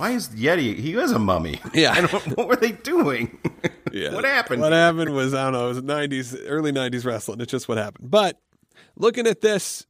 Why 0.01 0.13
is 0.13 0.29
Yeti? 0.31 0.79
He 0.79 0.97
was 0.97 1.13
a 1.13 1.19
mummy. 1.19 1.61
Yeah. 1.75 1.93
I 1.97 2.01
don't, 2.07 2.37
what 2.39 2.49
were 2.49 2.57
they 2.57 2.73
doing? 2.73 3.39
Yeah. 3.93 4.15
what 4.15 4.25
happened? 4.25 4.63
What 4.63 4.73
happened 4.73 5.13
was 5.13 5.35
I 5.35 5.45
don't 5.45 5.53
know. 5.53 5.67
It 5.67 5.75
was 5.75 5.83
nineties, 5.83 6.35
early 6.47 6.73
nineties 6.73 7.05
wrestling. 7.05 7.39
It's 7.43 7.51
just 7.51 7.69
what 7.69 7.77
happened. 7.77 8.11
But 8.11 8.41
looking 8.97 9.27
at 9.27 9.43
this, 9.43 9.87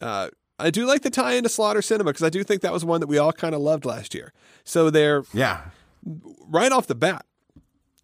uh, 0.00 0.30
I 0.58 0.70
do 0.70 0.86
like 0.86 1.02
the 1.02 1.10
tie 1.10 1.34
into 1.34 1.48
Slaughter 1.48 1.82
Cinema 1.82 2.10
because 2.10 2.24
I 2.26 2.30
do 2.30 2.42
think 2.42 2.62
that 2.62 2.72
was 2.72 2.84
one 2.84 2.98
that 3.00 3.06
we 3.06 3.16
all 3.16 3.32
kind 3.32 3.54
of 3.54 3.60
loved 3.60 3.84
last 3.84 4.12
year. 4.12 4.32
So 4.64 4.90
they're 4.90 5.22
Yeah. 5.32 5.60
right 6.48 6.72
off 6.72 6.88
the 6.88 6.96
bat, 6.96 7.24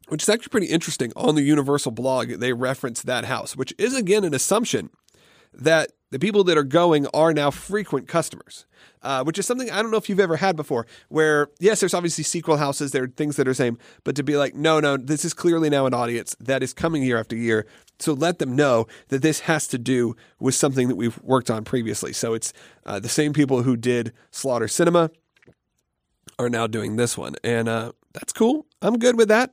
which 0.07 0.23
is 0.23 0.29
actually 0.29 0.51
pretty 0.51 0.67
interesting. 0.69 1.13
On 1.17 1.35
the 1.35 1.43
Universal 1.43 1.91
blog, 1.93 2.29
they 2.29 2.53
reference 2.53 3.03
that 3.03 3.25
house, 3.25 3.57
which 3.57 3.75
is 3.77 3.97
again 3.97 4.23
an 4.23 4.35
assumption 4.35 4.89
that 5.53 5.91
the 6.15 6.21
people 6.21 6.45
that 6.45 6.57
are 6.57 6.63
going 6.63 7.09
are 7.09 7.35
now 7.35 7.51
frequent 7.51 8.07
customers, 8.07 8.67
uh, 9.03 9.25
which 9.25 9.37
is 9.37 9.47
something 9.47 9.69
I 9.69 9.83
don't 9.83 9.91
know 9.91 9.97
if 9.97 10.09
you've 10.09 10.21
ever 10.21 10.37
had 10.37 10.55
before. 10.55 10.87
Where 11.09 11.49
yes, 11.59 11.81
there's 11.81 11.93
obviously 11.93 12.23
sequel 12.23 12.57
houses, 12.57 12.93
there 12.93 13.03
are 13.03 13.09
things 13.09 13.35
that 13.35 13.49
are 13.49 13.53
same, 13.53 13.79
but 14.05 14.15
to 14.15 14.23
be 14.23 14.37
like, 14.37 14.55
no, 14.55 14.79
no, 14.79 14.97
this 14.97 15.25
is 15.25 15.35
clearly 15.35 15.71
now 15.71 15.87
an 15.87 15.93
audience 15.93 16.37
that 16.39 16.63
is 16.63 16.73
coming 16.73 17.03
year 17.03 17.19
after 17.19 17.35
year. 17.35 17.67
So 17.99 18.13
let 18.13 18.39
them 18.39 18.55
know 18.55 18.87
that 19.09 19.23
this 19.23 19.41
has 19.41 19.67
to 19.67 19.77
do 19.77 20.15
with 20.39 20.55
something 20.55 20.87
that 20.87 20.95
we've 20.95 21.21
worked 21.21 21.51
on 21.51 21.65
previously. 21.65 22.13
So 22.13 22.33
it's 22.33 22.53
uh, 22.87 23.01
the 23.01 23.09
same 23.09 23.33
people 23.33 23.65
who 23.65 23.77
did 23.77 24.13
Slaughter 24.31 24.69
Cinema 24.69 25.11
are 26.39 26.49
now 26.49 26.69
doing 26.69 26.95
this 26.95 27.19
one, 27.19 27.35
and 27.43 27.69
uh, 27.69 27.91
that's 28.13 28.33
cool. 28.33 28.67
I'm 28.81 29.01
good 29.01 29.19
with 29.19 29.27
that. 29.31 29.53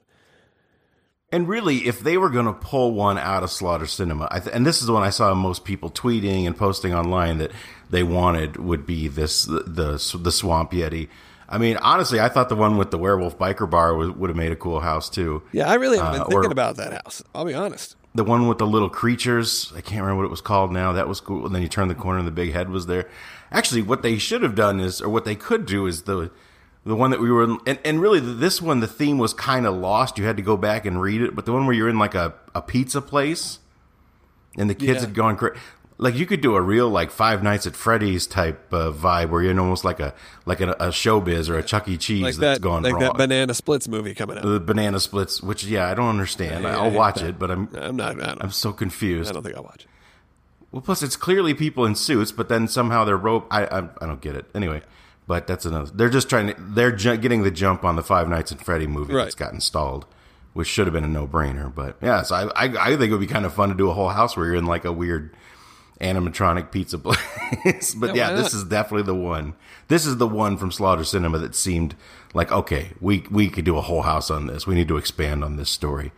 And 1.34 1.48
really, 1.48 1.88
if 1.88 2.02
they 2.02 2.18
were 2.18 2.30
going 2.30 2.46
to 2.46 2.54
pull 2.54 2.92
one 2.94 3.18
out 3.18 3.42
of 3.44 3.52
Slaughter 3.52 3.86
Cinema, 3.86 4.28
I 4.32 4.40
th- 4.40 4.54
and 4.54 4.66
this 4.66 4.82
is 4.82 4.88
the 4.88 4.94
one 4.94 5.04
I 5.04 5.12
saw 5.12 5.34
most 5.34 5.64
people 5.64 5.90
tweeting 5.90 6.46
and 6.46 6.58
posting 6.58 6.94
online 6.94 7.38
that 7.38 7.52
they 7.90 8.04
wanted 8.04 8.58
would 8.58 8.86
be 8.86 9.08
this 9.08 9.46
the 9.46 9.64
the, 9.64 10.18
the 10.22 10.32
Swamp 10.32 10.72
Yeti. 10.72 11.08
I 11.48 11.58
mean, 11.58 11.78
honestly, 11.78 12.20
I 12.20 12.30
thought 12.30 12.50
the 12.50 12.56
one 12.56 12.78
with 12.78 12.92
the 12.92 12.98
werewolf 12.98 13.38
biker 13.38 13.70
bar 13.70 13.94
was, 13.96 14.10
would 14.12 14.30
have 14.30 14.38
made 14.38 14.52
a 14.52 14.56
cool 14.58 14.80
house 14.82 15.10
too. 15.10 15.42
Yeah, 15.52 15.70
I 15.70 15.76
really 15.76 15.98
have 15.98 16.14
been 16.14 16.22
Uh, 16.22 16.26
thinking 16.26 16.52
about 16.52 16.78
that 16.78 16.94
house. 16.94 17.22
I'll 17.36 17.46
be 17.46 17.54
honest. 17.54 17.96
the 18.16 18.24
one 18.26 18.48
with 18.50 18.58
the 18.58 18.68
little 18.68 18.90
creatures. 18.90 19.72
I 19.76 19.80
can't 19.82 20.02
remember 20.02 20.18
what 20.24 20.26
it 20.26 20.32
was 20.32 20.42
called 20.42 20.72
now. 20.74 20.92
That 20.94 21.08
was 21.08 21.22
cool. 21.22 21.46
And 21.46 21.56
then 21.56 21.62
you 21.62 21.68
turn 21.70 21.88
the 21.88 21.96
corner 21.96 22.20
and 22.20 22.28
the 22.28 22.32
big 22.32 22.52
head 22.54 22.70
was 22.70 22.86
there. 22.88 23.08
Actually, 23.54 23.82
what 23.84 24.02
they 24.02 24.18
should 24.18 24.44
have 24.44 24.56
done 24.56 24.80
is, 24.82 25.02
or 25.02 25.10
what 25.10 25.24
they 25.26 25.36
could 25.36 25.66
do 25.66 25.88
is 25.88 26.04
the 26.04 26.30
the 26.86 26.96
one 26.96 27.12
that 27.12 27.20
we 27.20 27.32
were 27.32 27.44
in, 27.44 27.58
and, 27.68 27.80
and 27.86 28.02
really 28.02 28.20
this 28.20 28.62
one 28.62 28.80
the 28.80 28.88
theme 28.88 29.18
was 29.18 29.34
kind 29.34 29.66
of 29.68 29.76
lost. 29.76 30.18
You 30.18 30.26
had 30.26 30.38
to 30.38 30.44
go 30.44 30.58
back 30.58 30.86
and 30.86 31.02
read 31.02 31.22
it. 31.22 31.36
But 31.36 31.46
the 31.46 31.54
one 31.54 31.66
where 31.66 31.76
you're 31.76 31.90
in 31.90 32.00
like 32.00 32.16
a, 32.16 32.34
a 32.56 32.62
pizza 32.62 33.02
place, 33.02 33.60
and 34.58 34.70
the 34.70 34.76
kids 34.76 34.94
Yeah. 34.94 35.00
had 35.02 35.14
gone 35.14 35.38
crazy. 35.38 35.60
Like 35.98 36.16
you 36.16 36.26
could 36.26 36.42
do 36.42 36.56
a 36.56 36.62
real 36.62 36.90
like 36.90 37.12
Five 37.12 37.44
Nights 37.44 37.68
at 37.68 37.76
Freddy's 37.76 38.26
type 38.26 38.74
uh, 38.74 38.92
vibe 38.92 39.30
where 39.30 39.44
you're 39.44 39.52
in 39.52 39.60
almost 39.60 39.86
like 39.86 40.00
a 40.00 40.16
like 40.48 40.60
a, 40.60 40.72
a 40.72 40.88
showbiz 40.88 41.48
or 41.48 41.60
a 41.60 41.64
Chuck 41.64 41.88
E. 41.88 41.96
Cheese 41.98 42.24
like 42.24 42.36
that's 42.38 42.58
that, 42.58 42.62
gone 42.64 42.82
like 42.82 42.94
wrong. 42.94 43.02
that 43.04 43.18
banana 43.18 43.54
splits 43.54 43.88
movie 43.88 44.16
coming 44.16 44.38
out. 44.40 44.44
the 44.44 44.60
banana 44.60 45.00
splits, 45.00 45.44
which 45.44 45.64
yeah, 45.64 45.88
I 45.88 45.94
don't 45.94 46.10
understand. 46.10 46.64
Yeah, 46.64 46.80
I'll 46.80 46.90
watch 46.90 47.22
yeah. 47.22 47.28
it, 47.28 47.38
but 47.38 47.52
I'm 47.52 47.70
I'm 47.76 47.96
not. 47.96 48.20
I 48.20 48.36
I'm 48.42 48.50
so 48.50 48.74
confused 48.74 49.30
I 49.30 49.34
don't 49.34 49.44
think 49.44 49.56
I'll 49.56 49.64
watch 49.64 49.84
it. 49.84 49.88
Well, 50.72 50.82
plus 50.82 51.04
it's 51.04 51.16
clearly 51.16 51.54
people 51.54 51.86
in 51.86 51.94
suits, 51.94 52.32
but 52.32 52.50
then 52.50 52.68
somehow 52.68 53.04
they're 53.06 53.16
rope. 53.16 53.46
I 53.52 53.66
I, 53.68 53.78
I 54.02 54.08
don't 54.08 54.22
get 54.22 54.36
it. 54.36 54.46
Anyway, 54.56 54.82
but 55.32 55.48
that's 55.48 55.64
another. 55.64 55.90
They're 55.94 56.10
just 56.10 56.30
trying 56.30 56.48
to. 56.48 56.56
They're 56.60 56.92
ju- 56.92 57.16
getting 57.16 57.44
the 57.44 57.52
jump 57.52 57.86
on 57.86 57.96
the 57.96 58.04
Five 58.04 58.28
Nights 58.28 58.52
at 58.52 58.60
Freddy 58.60 58.86
movie 58.86 59.14
Right. 59.14 59.24
that's 59.24 59.36
got 59.36 59.54
installed, 59.54 60.06
which 60.52 60.68
should 60.68 60.86
have 60.88 60.94
been 60.94 61.06
a 61.06 61.08
no 61.08 61.26
brainer. 61.26 61.74
But 61.74 61.96
yeah, 62.02 62.24
so 62.24 62.36
I, 62.36 62.66
I 62.66 62.66
I 62.66 62.98
think 62.98 63.04
it 63.04 63.12
would 63.12 63.22
be 63.22 63.28
kind 63.28 63.46
of 63.46 63.54
fun 63.54 63.70
to 63.70 63.76
do 63.76 63.90
a 63.90 63.94
whole 63.94 64.10
house 64.10 64.36
where 64.36 64.46
you're 64.48 64.56
in 64.56 64.66
like 64.66 64.84
a 64.84 64.92
weird 64.92 65.34
animatronic 66.02 66.72
pizza 66.72 66.98
place. 67.00 67.96
but 67.96 68.14
Yeah, 68.16 68.28
yeah, 68.28 68.30
why 68.32 68.36
this 68.42 68.54
not? 68.54 68.60
is 68.62 68.64
definitely 68.66 69.04
the 69.04 69.16
one. 69.16 69.54
This 69.88 70.06
is 70.06 70.18
the 70.18 70.28
one 70.28 70.58
from 70.58 70.72
Slaughter 70.72 71.04
Cinema 71.06 71.38
that 71.40 71.56
seemed 71.56 71.96
like 72.34 72.52
okay, 72.52 72.92
we 73.00 73.26
we 73.32 73.50
could 73.50 73.64
do 73.66 73.78
a 73.78 73.82
whole 73.82 74.02
house 74.02 74.30
on 74.30 74.48
this. 74.48 74.68
We 74.68 74.76
need 74.76 74.88
to 74.90 74.98
expand 74.98 75.44
on 75.46 75.56
this 75.56 75.70
story. 75.70 76.12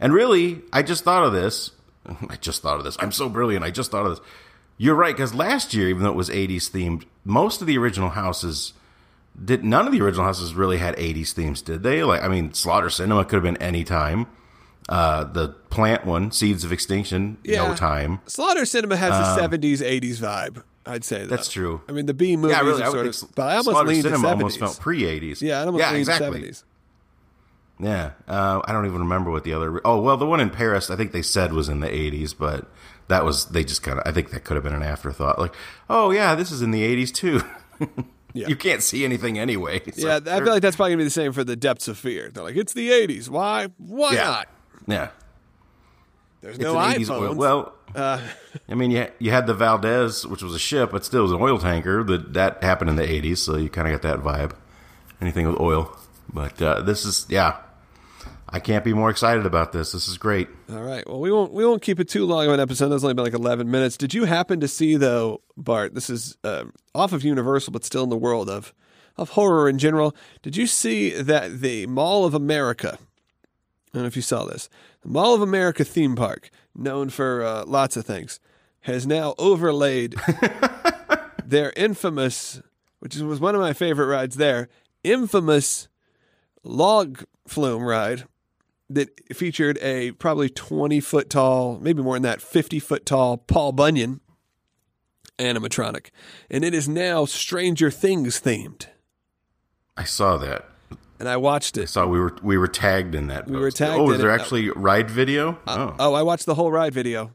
And 0.00 0.12
really, 0.12 0.62
I 0.72 0.82
just 0.82 1.04
thought 1.04 1.24
of 1.24 1.32
this. 1.32 1.70
I 2.28 2.36
just 2.36 2.62
thought 2.62 2.76
of 2.78 2.84
this. 2.84 2.96
I'm 3.00 3.12
so 3.12 3.28
brilliant. 3.28 3.64
I 3.64 3.70
just 3.70 3.90
thought 3.90 4.04
of 4.06 4.16
this. 4.16 4.26
You're 4.82 4.94
right, 4.94 5.14
because 5.14 5.34
last 5.34 5.74
year, 5.74 5.90
even 5.90 6.04
though 6.04 6.08
it 6.08 6.16
was 6.16 6.30
80s 6.30 6.70
themed, 6.70 7.04
most 7.22 7.60
of 7.60 7.66
the 7.66 7.76
original 7.76 8.08
houses 8.08 8.72
did. 9.44 9.62
None 9.62 9.84
of 9.86 9.92
the 9.92 10.00
original 10.00 10.24
houses 10.24 10.54
really 10.54 10.78
had 10.78 10.96
80s 10.96 11.32
themes, 11.32 11.60
did 11.60 11.82
they? 11.82 12.02
Like, 12.02 12.22
I 12.22 12.28
mean, 12.28 12.54
Slaughter 12.54 12.88
Cinema 12.88 13.26
could 13.26 13.34
have 13.34 13.42
been 13.42 13.58
any 13.58 13.84
time. 13.84 14.26
Uh, 14.88 15.24
the 15.24 15.48
plant 15.68 16.06
one, 16.06 16.30
Seeds 16.32 16.64
of 16.64 16.72
Extinction, 16.72 17.36
Yeah. 17.44 17.68
no 17.68 17.74
time. 17.74 18.20
Slaughter 18.24 18.64
Cinema 18.64 18.96
has 18.96 19.12
a 19.12 19.38
70s, 19.38 19.82
80s 19.82 20.18
vibe. 20.18 20.62
I'd 20.86 21.04
say 21.04 21.18
that. 21.18 21.24
Um, 21.24 21.28
That's 21.28 21.50
true. 21.52 21.82
I 21.86 21.92
mean, 21.92 22.06
the 22.06 22.14
B 22.14 22.38
movies 22.38 22.56
Yeah, 22.56 22.62
really. 22.62 22.82
are 22.82 22.90
sort 22.90 23.06
of, 23.06 23.34
but 23.34 23.42
I 23.48 23.50
almost 23.56 23.66
Slaughter 23.66 23.88
leaned 23.88 24.02
to 24.04 24.08
Cinema 24.08 24.28
70s. 24.28 24.32
almost 24.32 24.58
felt 24.58 24.80
pre 24.80 25.02
80s. 25.02 25.42
yeah, 25.42 25.60
I 25.60 25.66
almost 25.66 25.80
yeah, 25.82 25.88
leaned 25.90 26.08
exactly. 26.08 26.40
to 26.40 26.46
70s. 26.48 26.64
Yeah, 27.80 28.10
uh, 28.28 28.60
I 28.64 28.72
don't 28.72 28.86
even 28.86 29.00
remember 29.00 29.30
what 29.30 29.44
the 29.44 29.54
other. 29.54 29.80
Oh 29.84 30.00
well, 30.00 30.16
the 30.16 30.26
one 30.26 30.40
in 30.40 30.50
Paris, 30.50 30.90
I 30.90 30.96
think 30.96 31.12
they 31.12 31.22
said 31.22 31.52
was 31.52 31.68
in 31.68 31.80
the 31.80 31.88
'80s, 31.88 32.34
but 32.38 32.70
that 33.08 33.24
was 33.24 33.46
they 33.46 33.64
just 33.64 33.82
kind 33.82 33.98
of. 33.98 34.06
I 34.06 34.12
think 34.12 34.30
that 34.30 34.44
could 34.44 34.54
have 34.54 34.64
been 34.64 34.74
an 34.74 34.82
afterthought. 34.82 35.38
Like, 35.38 35.54
oh 35.88 36.10
yeah, 36.10 36.34
this 36.34 36.50
is 36.50 36.60
in 36.62 36.70
the 36.72 36.82
'80s 36.82 37.12
too. 37.12 37.42
Yeah. 38.32 38.46
You 38.46 38.54
can't 38.54 38.80
see 38.80 39.04
anything 39.04 39.38
anyway. 39.40 39.82
so 39.96 40.06
Yeah, 40.06 40.20
I 40.24 40.38
feel 40.38 40.52
like 40.52 40.62
that's 40.62 40.76
probably 40.76 40.92
gonna 40.92 41.00
be 41.00 41.04
the 41.04 41.10
same 41.10 41.32
for 41.32 41.42
the 41.42 41.56
Depths 41.56 41.88
of 41.88 41.98
Fear. 41.98 42.30
They're 42.30 42.44
like, 42.44 42.54
it's 42.56 42.72
the 42.72 42.90
'80s. 42.90 43.28
Why? 43.28 43.68
Why 43.78 44.12
yeah, 44.12 44.24
not? 44.24 44.48
yeah. 44.86 45.08
There's 46.40 46.54
It's 46.54 46.62
no 46.62 46.74
iPhones. 46.74 46.94
80s 46.94 47.10
oil. 47.10 47.34
Well, 47.34 47.74
uh, 47.94 48.20
I 48.68 48.74
mean, 48.74 48.90
you 48.92 49.08
you 49.18 49.30
had 49.32 49.46
the 49.46 49.54
Valdez, 49.54 50.26
which 50.26 50.42
was 50.42 50.54
a 50.54 50.58
ship, 50.58 50.92
but 50.92 51.04
still 51.04 51.22
was 51.22 51.32
an 51.32 51.40
oil 51.40 51.58
tanker. 51.58 52.04
That 52.04 52.32
that 52.34 52.62
happened 52.62 52.90
in 52.90 52.96
the 52.96 53.02
'80s, 53.02 53.38
so 53.38 53.56
you 53.56 53.68
kind 53.68 53.88
of 53.88 54.00
got 54.00 54.02
that 54.08 54.24
vibe. 54.24 54.52
Anything 55.20 55.48
with 55.48 55.60
oil, 55.60 55.94
but 56.32 56.62
uh, 56.62 56.82
this 56.82 57.04
is 57.04 57.26
yeah. 57.28 57.56
I 58.52 58.58
can't 58.58 58.84
be 58.84 58.92
more 58.92 59.10
excited 59.10 59.46
about 59.46 59.72
this. 59.72 59.92
This 59.92 60.08
is 60.08 60.18
great. 60.18 60.48
all 60.70 60.82
right. 60.82 61.06
Well, 61.08 61.20
we 61.20 61.30
won't 61.30 61.52
we 61.52 61.64
won't 61.64 61.82
keep 61.82 62.00
it 62.00 62.08
too 62.08 62.26
long 62.26 62.46
of 62.46 62.52
an 62.52 62.60
episode. 62.60 62.88
That's 62.88 63.04
only 63.04 63.14
been 63.14 63.24
like 63.24 63.34
11 63.34 63.70
minutes. 63.70 63.96
Did 63.96 64.12
you 64.12 64.24
happen 64.24 64.60
to 64.60 64.68
see 64.68 64.96
though, 64.96 65.42
Bart? 65.56 65.94
This 65.94 66.10
is 66.10 66.36
um, 66.42 66.72
off 66.94 67.12
of 67.12 67.24
Universal, 67.24 67.72
but 67.72 67.84
still 67.84 68.02
in 68.02 68.10
the 68.10 68.16
world 68.16 68.50
of 68.50 68.74
of 69.16 69.30
horror 69.30 69.68
in 69.68 69.78
general. 69.78 70.16
Did 70.42 70.56
you 70.56 70.66
see 70.66 71.10
that 71.10 71.60
the 71.60 71.86
Mall 71.86 72.24
of 72.24 72.34
America? 72.34 72.98
I 72.98 73.94
don't 73.94 74.02
know 74.02 74.08
if 74.08 74.16
you 74.16 74.22
saw 74.22 74.44
this. 74.44 74.68
The 75.02 75.08
Mall 75.08 75.34
of 75.34 75.42
America 75.42 75.84
theme 75.84 76.16
park, 76.16 76.50
known 76.74 77.10
for 77.10 77.42
uh, 77.42 77.64
lots 77.66 77.96
of 77.96 78.04
things, 78.04 78.40
has 78.82 79.06
now 79.06 79.34
overlaid 79.38 80.14
their 81.44 81.72
infamous, 81.76 82.62
which 83.00 83.16
was 83.16 83.40
one 83.40 83.54
of 83.54 83.60
my 83.60 83.72
favorite 83.72 84.06
rides 84.06 84.36
there, 84.36 84.68
infamous 85.04 85.88
log 86.62 87.24
flume 87.46 87.82
ride 87.82 88.24
that 88.90 89.08
featured 89.34 89.78
a 89.78 90.10
probably 90.12 90.50
20 90.50 91.00
foot 91.00 91.30
tall, 91.30 91.78
maybe 91.80 92.02
more 92.02 92.16
than 92.16 92.22
that, 92.24 92.42
50 92.42 92.78
foot 92.80 93.06
tall 93.06 93.36
Paul 93.38 93.72
Bunyan 93.72 94.20
animatronic. 95.38 96.10
And 96.50 96.64
it 96.64 96.74
is 96.74 96.88
now 96.88 97.24
Stranger 97.24 97.90
Things 97.90 98.40
themed. 98.40 98.86
I 99.96 100.04
saw 100.04 100.36
that. 100.38 100.66
And 101.18 101.28
I 101.28 101.36
watched 101.36 101.76
it. 101.76 101.82
I 101.82 101.84
saw 101.86 102.06
we 102.06 102.18
were 102.18 102.36
we 102.42 102.56
were 102.56 102.68
tagged 102.68 103.14
in 103.14 103.26
that. 103.26 103.46
We 103.46 103.58
were 103.58 103.70
tagged 103.70 104.00
Oh, 104.00 104.10
is 104.10 104.18
there 104.20 104.30
it. 104.30 104.40
actually 104.40 104.70
ride 104.70 105.10
video? 105.10 105.58
oh, 105.66 105.94
Oh, 105.98 106.14
I 106.14 106.22
watched 106.22 106.46
the 106.46 106.54
whole 106.54 106.72
ride 106.72 106.94
video. 106.94 107.34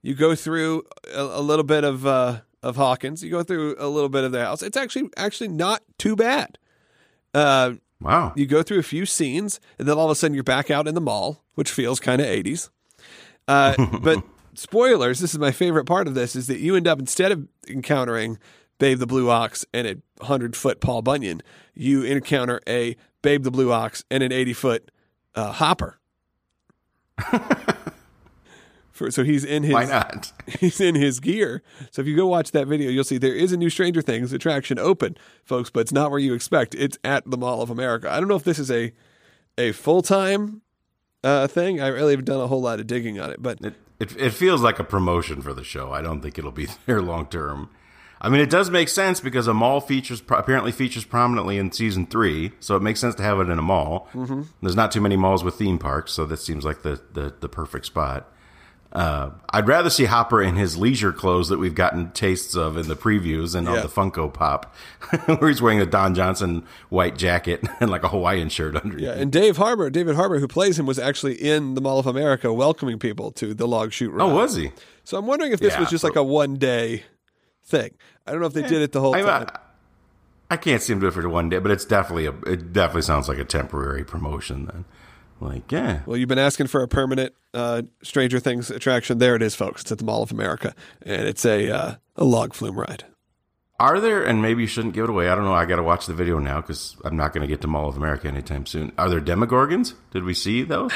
You 0.00 0.14
go 0.14 0.34
through 0.34 0.84
a, 1.14 1.20
a 1.22 1.40
little 1.42 1.64
bit 1.64 1.84
of 1.84 2.06
uh, 2.06 2.40
of 2.62 2.76
Hawkins. 2.76 3.22
You 3.22 3.30
go 3.30 3.42
through 3.42 3.76
a 3.78 3.86
little 3.88 4.08
bit 4.08 4.24
of 4.24 4.32
the 4.32 4.42
house. 4.44 4.62
It's 4.62 4.76
actually 4.78 5.10
actually 5.16 5.48
not 5.48 5.82
too 5.98 6.16
bad. 6.16 6.56
Uh, 7.34 7.74
wow. 8.02 8.32
you 8.36 8.46
go 8.46 8.62
through 8.62 8.78
a 8.78 8.84
few 8.84 9.06
scenes, 9.06 9.60
and 9.78 9.88
then 9.88 9.96
all 9.96 10.06
of 10.06 10.10
a 10.10 10.14
sudden 10.14 10.34
you're 10.34 10.44
back 10.44 10.70
out 10.70 10.86
in 10.86 10.94
the 10.94 11.00
mall, 11.00 11.42
which 11.54 11.70
feels 11.70 12.00
kind 12.00 12.20
of 12.20 12.26
80s. 12.26 12.70
Uh, 13.48 13.74
but 14.00 14.22
spoilers, 14.54 15.20
this 15.20 15.32
is 15.32 15.38
my 15.38 15.52
favorite 15.52 15.84
part 15.84 16.06
of 16.06 16.14
this, 16.14 16.36
is 16.36 16.46
that 16.46 16.58
you 16.58 16.76
end 16.76 16.86
up, 16.86 16.98
instead 16.98 17.32
of 17.32 17.48
encountering 17.68 18.38
Babe 18.78 18.98
the 18.98 19.06
Blue 19.06 19.30
Ox 19.30 19.64
and 19.72 19.86
a 19.86 19.96
100 20.18 20.56
foot 20.56 20.80
Paul 20.80 21.02
Bunyan, 21.02 21.42
you 21.74 22.02
encounter 22.02 22.60
a 22.68 22.96
Babe 23.22 23.44
the 23.44 23.50
Blue 23.50 23.72
Ox 23.72 24.04
and 24.10 24.22
an 24.22 24.32
80 24.32 24.52
foot 24.52 24.90
uh, 25.34 25.52
Hopper. 25.52 25.98
For, 29.02 29.10
so 29.10 29.24
he's 29.24 29.44
in 29.44 29.64
his 29.64 29.72
Why 29.72 29.84
not? 29.84 30.32
he's 30.60 30.80
in 30.80 30.94
his 30.94 31.18
gear. 31.20 31.62
So 31.90 32.02
if 32.02 32.08
you 32.08 32.14
go 32.14 32.26
watch 32.26 32.52
that 32.52 32.66
video, 32.68 32.90
you'll 32.90 33.04
see 33.04 33.18
there 33.18 33.34
is 33.34 33.52
a 33.52 33.56
new 33.56 33.68
Stranger 33.70 34.00
Things 34.00 34.32
attraction 34.32 34.78
open, 34.78 35.16
folks, 35.44 35.70
but 35.70 35.80
it's 35.80 35.92
not 35.92 36.10
where 36.10 36.20
you 36.20 36.34
expect. 36.34 36.74
It's 36.74 36.98
at 37.02 37.28
the 37.28 37.36
Mall 37.36 37.62
of 37.62 37.70
America. 37.70 38.10
I 38.10 38.20
don't 38.20 38.28
know 38.28 38.36
if 38.36 38.44
this 38.44 38.58
is 38.58 38.70
a 38.70 38.92
a 39.58 39.72
full 39.72 40.02
time 40.02 40.62
uh, 41.24 41.46
thing. 41.46 41.80
I 41.80 41.88
really 41.88 42.12
haven't 42.12 42.26
done 42.26 42.40
a 42.40 42.46
whole 42.46 42.62
lot 42.62 42.80
of 42.80 42.86
digging 42.86 43.18
on 43.20 43.30
it, 43.30 43.42
but 43.42 43.58
It, 43.60 43.74
it 43.98 44.16
it 44.16 44.30
feels 44.30 44.62
like 44.62 44.78
a 44.78 44.84
promotion 44.84 45.42
for 45.42 45.52
the 45.52 45.64
show. 45.64 45.92
I 45.92 46.02
don't 46.02 46.20
think 46.20 46.38
it'll 46.38 46.52
be 46.52 46.68
there 46.86 47.02
long 47.02 47.26
term. 47.26 47.70
I 48.24 48.28
mean, 48.28 48.40
it 48.40 48.50
does 48.50 48.70
make 48.70 48.88
sense 48.88 49.20
because 49.20 49.48
a 49.48 49.54
mall 49.54 49.80
features 49.80 50.22
apparently 50.28 50.70
features 50.70 51.04
prominently 51.04 51.58
in 51.58 51.72
season 51.72 52.06
three, 52.06 52.52
so 52.60 52.76
it 52.76 52.82
makes 52.82 53.00
sense 53.00 53.16
to 53.16 53.22
have 53.24 53.40
it 53.40 53.48
in 53.48 53.58
a 53.58 53.62
mall. 53.62 54.08
Mm-hmm. 54.14 54.42
There's 54.60 54.76
not 54.76 54.92
too 54.92 55.00
many 55.00 55.16
malls 55.16 55.42
with 55.42 55.56
theme 55.56 55.76
parks, 55.76 56.12
so 56.12 56.24
that 56.26 56.36
seems 56.36 56.64
like 56.64 56.82
the 56.82 57.00
the, 57.12 57.34
the 57.40 57.48
perfect 57.48 57.86
spot. 57.86 58.32
Uh, 58.92 59.30
I'd 59.48 59.66
rather 59.66 59.88
see 59.88 60.04
Hopper 60.04 60.42
in 60.42 60.54
his 60.56 60.76
leisure 60.76 61.12
clothes 61.12 61.48
that 61.48 61.58
we've 61.58 61.74
gotten 61.74 62.10
tastes 62.10 62.54
of 62.54 62.76
in 62.76 62.88
the 62.88 62.94
previews 62.94 63.54
and 63.54 63.66
Yeah. 63.66 63.76
on 63.76 63.80
the 63.80 63.88
Funko 63.88 64.30
Pop, 64.32 64.74
where 65.26 65.48
he's 65.48 65.62
wearing 65.62 65.80
a 65.80 65.86
Don 65.86 66.14
Johnson 66.14 66.64
white 66.90 67.16
jacket 67.16 67.64
and 67.80 67.90
like 67.90 68.02
a 68.02 68.08
Hawaiian 68.08 68.50
shirt 68.50 68.76
under. 68.76 68.98
yeah. 68.98 69.12
And 69.12 69.32
Dave 69.32 69.56
Harbour, 69.56 69.88
David 69.88 70.14
Harbour, 70.16 70.38
who 70.40 70.46
plays 70.46 70.78
him, 70.78 70.84
was 70.84 70.98
actually 70.98 71.34
in 71.36 71.72
the 71.74 71.80
Mall 71.80 71.98
of 72.00 72.06
America 72.06 72.52
welcoming 72.52 72.98
people 72.98 73.30
to 73.32 73.54
the 73.54 73.66
log 73.66 73.92
chute 73.94 74.12
ride. 74.12 74.24
Oh, 74.24 74.34
was 74.34 74.56
he? 74.56 74.72
So 75.04 75.16
I'm 75.16 75.26
wondering 75.26 75.52
if 75.52 75.60
this 75.60 75.72
Yeah, 75.72 75.80
was 75.80 75.88
just 75.90 76.04
like 76.04 76.16
a 76.16 76.22
one 76.22 76.56
day 76.56 77.04
thing. 77.64 77.92
I 78.26 78.32
don't 78.32 78.40
know 78.42 78.46
if 78.46 78.52
they 78.52 78.60
did 78.62 78.82
it 78.82 78.92
the 78.92 79.00
whole 79.00 79.14
I, 79.14 79.22
time. 79.22 79.46
I, 79.48 80.54
I 80.54 80.56
can't 80.58 80.82
seem 80.82 80.98
to 80.98 81.04
do 81.04 81.08
it 81.08 81.14
for 81.14 81.26
one 81.30 81.48
day, 81.48 81.58
but 81.60 81.70
it's 81.70 81.86
definitely 81.86 82.26
a. 82.26 82.32
It 82.52 82.74
definitely 82.74 83.02
sounds 83.02 83.26
like 83.26 83.38
a 83.38 83.44
temporary 83.46 84.04
promotion. 84.04 84.66
Then, 84.66 84.84
like, 85.42 85.70
yeah, 85.72 86.00
Well, 86.06 86.16
you've 86.16 86.28
been 86.28 86.38
asking 86.38 86.68
for 86.68 86.82
a 86.82 86.88
permanent 86.88 87.34
uh, 87.54 87.82
Stranger 88.02 88.38
Things 88.40 88.70
attraction. 88.70 89.18
There 89.18 89.36
it 89.36 89.42
is, 89.42 89.54
folks. 89.54 89.82
It's 89.82 89.92
at 89.92 89.98
the 89.98 90.04
Mall 90.04 90.22
of 90.22 90.32
America, 90.32 90.74
and 91.02 91.22
it's 91.28 91.44
a 91.44 91.70
uh, 91.70 91.94
a 92.16 92.24
log 92.24 92.54
flume 92.54 92.78
ride. 92.78 93.04
are 93.80 94.00
there? 94.00 94.22
And 94.24 94.40
maybe 94.42 94.62
you 94.62 94.66
shouldn't 94.68 94.94
give 94.94 95.04
it 95.04 95.10
away. 95.10 95.28
I 95.28 95.34
don't 95.34 95.44
know. 95.44 95.52
I 95.54 95.64
got 95.64 95.76
to 95.76 95.82
watch 95.82 96.06
the 96.06 96.14
video 96.14 96.38
now 96.38 96.60
because 96.60 96.96
I'm 97.04 97.16
not 97.16 97.32
going 97.32 97.42
to 97.42 97.48
get 97.48 97.60
to 97.62 97.66
Mall 97.68 97.88
of 97.88 97.96
America 97.96 98.28
anytime 98.28 98.64
soon. 98.66 98.92
Are 98.98 99.08
there 99.10 99.20
Demogorgons? 99.20 99.94
Did 100.12 100.24
we 100.24 100.34
see 100.34 100.62
those? 100.62 100.92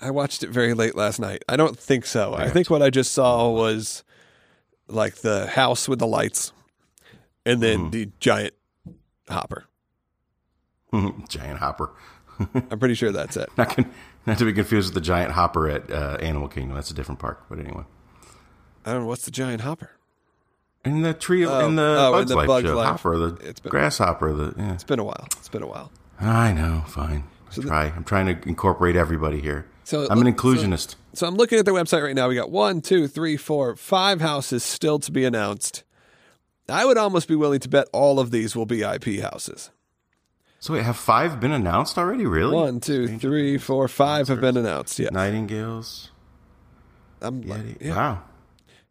I 0.00 0.10
watched 0.10 0.42
it 0.42 0.50
very 0.50 0.74
late 0.74 0.94
last 0.96 1.20
night. 1.20 1.44
I 1.48 1.56
don't 1.56 1.78
think 1.78 2.04
so. 2.06 2.34
I 2.34 2.48
think 2.50 2.68
what 2.70 2.82
I 2.82 2.90
just 2.90 3.12
saw 3.12 3.50
was 3.50 4.02
like 4.88 5.16
the 5.16 5.46
house 5.46 5.88
with 5.88 5.98
the 5.98 6.06
lights, 6.06 6.52
and 7.46 7.62
then 7.62 7.78
Mm-hmm. 7.78 7.90
the 7.90 8.10
giant 8.20 8.54
hopper. 9.28 9.64
giant 11.28 11.58
hopper. 11.58 11.90
I'm 12.70 12.78
pretty 12.78 12.94
sure 12.94 13.12
that's 13.12 13.36
it. 13.36 13.48
Not, 13.56 13.70
con- 13.76 13.90
not 14.26 14.38
to 14.38 14.44
be 14.44 14.52
confused 14.52 14.88
with 14.88 14.94
the 14.94 15.06
giant 15.06 15.32
hopper 15.32 15.68
at 15.68 15.90
uh, 15.90 16.16
Animal 16.20 16.48
Kingdom. 16.48 16.74
That's 16.74 16.90
a 16.90 16.94
different 16.94 17.20
park. 17.20 17.44
But 17.48 17.58
anyway, 17.58 17.84
I 18.84 18.92
don't 18.92 19.02
know 19.02 19.06
what's 19.08 19.24
the 19.24 19.30
giant 19.30 19.60
hopper. 19.62 19.90
in 20.84 21.02
the 21.02 21.14
tree, 21.14 21.44
Oh, 21.46 21.66
in 21.66 21.76
the 21.76 21.82
oh, 21.82 22.06
in 22.06 22.12
Bugs 22.12 22.30
the 22.30 22.36
Life 22.36 22.46
Bugs 22.46 22.66
show, 22.66 22.76
Life. 22.76 22.86
hopper, 22.88 23.18
the 23.18 23.48
It's 23.48 23.60
been- 23.60 23.70
grasshopper, 23.70 24.32
the 24.32 24.54
yeah. 24.56 24.72
It's 24.74 24.84
been 24.84 24.98
a 24.98 25.04
while. 25.04 25.26
It's 25.38 25.48
been 25.48 25.62
a 25.62 25.66
while. 25.66 25.90
I 26.20 26.52
know. 26.52 26.84
Fine. 26.86 27.24
The- 27.54 27.62
try. 27.62 27.92
I'm 27.94 28.04
trying 28.04 28.26
to 28.26 28.48
incorporate 28.48 28.96
everybody 28.96 29.40
here. 29.40 29.66
So 29.84 30.06
I'm 30.10 30.20
an 30.26 30.32
inclusionist. 30.34 30.96
So 31.12 31.26
I'm 31.26 31.34
looking 31.36 31.58
at 31.58 31.64
their 31.66 31.74
website 31.74 32.02
right 32.02 32.14
now. 32.14 32.28
We 32.28 32.34
got 32.34 32.50
one, 32.50 32.80
two, 32.80 33.06
three, 33.06 33.36
four, 33.36 33.76
five 33.76 34.20
houses 34.20 34.64
still 34.64 34.98
to 35.00 35.12
be 35.12 35.24
announced. 35.24 35.84
I 36.68 36.86
would 36.86 36.96
almost 36.96 37.28
be 37.28 37.36
willing 37.36 37.60
to 37.60 37.68
bet 37.68 37.88
all 37.92 38.18
of 38.18 38.30
these 38.30 38.56
will 38.56 38.64
be 38.66 38.80
IP 38.82 39.20
houses. 39.20 39.70
So 40.64 40.72
wait, 40.72 40.82
have 40.84 40.96
five 40.96 41.40
been 41.40 41.52
announced 41.52 41.98
already? 41.98 42.24
Really? 42.24 42.54
One, 42.54 42.80
two, 42.80 43.18
three, 43.18 43.58
four, 43.58 43.86
five 43.86 44.28
have 44.28 44.40
been 44.40 44.56
announced. 44.56 44.98
Yeah, 44.98 45.10
Nightingales. 45.12 46.10
I'm 47.20 47.42
like, 47.42 47.82
yeah. 47.82 47.94
Wow. 47.94 48.22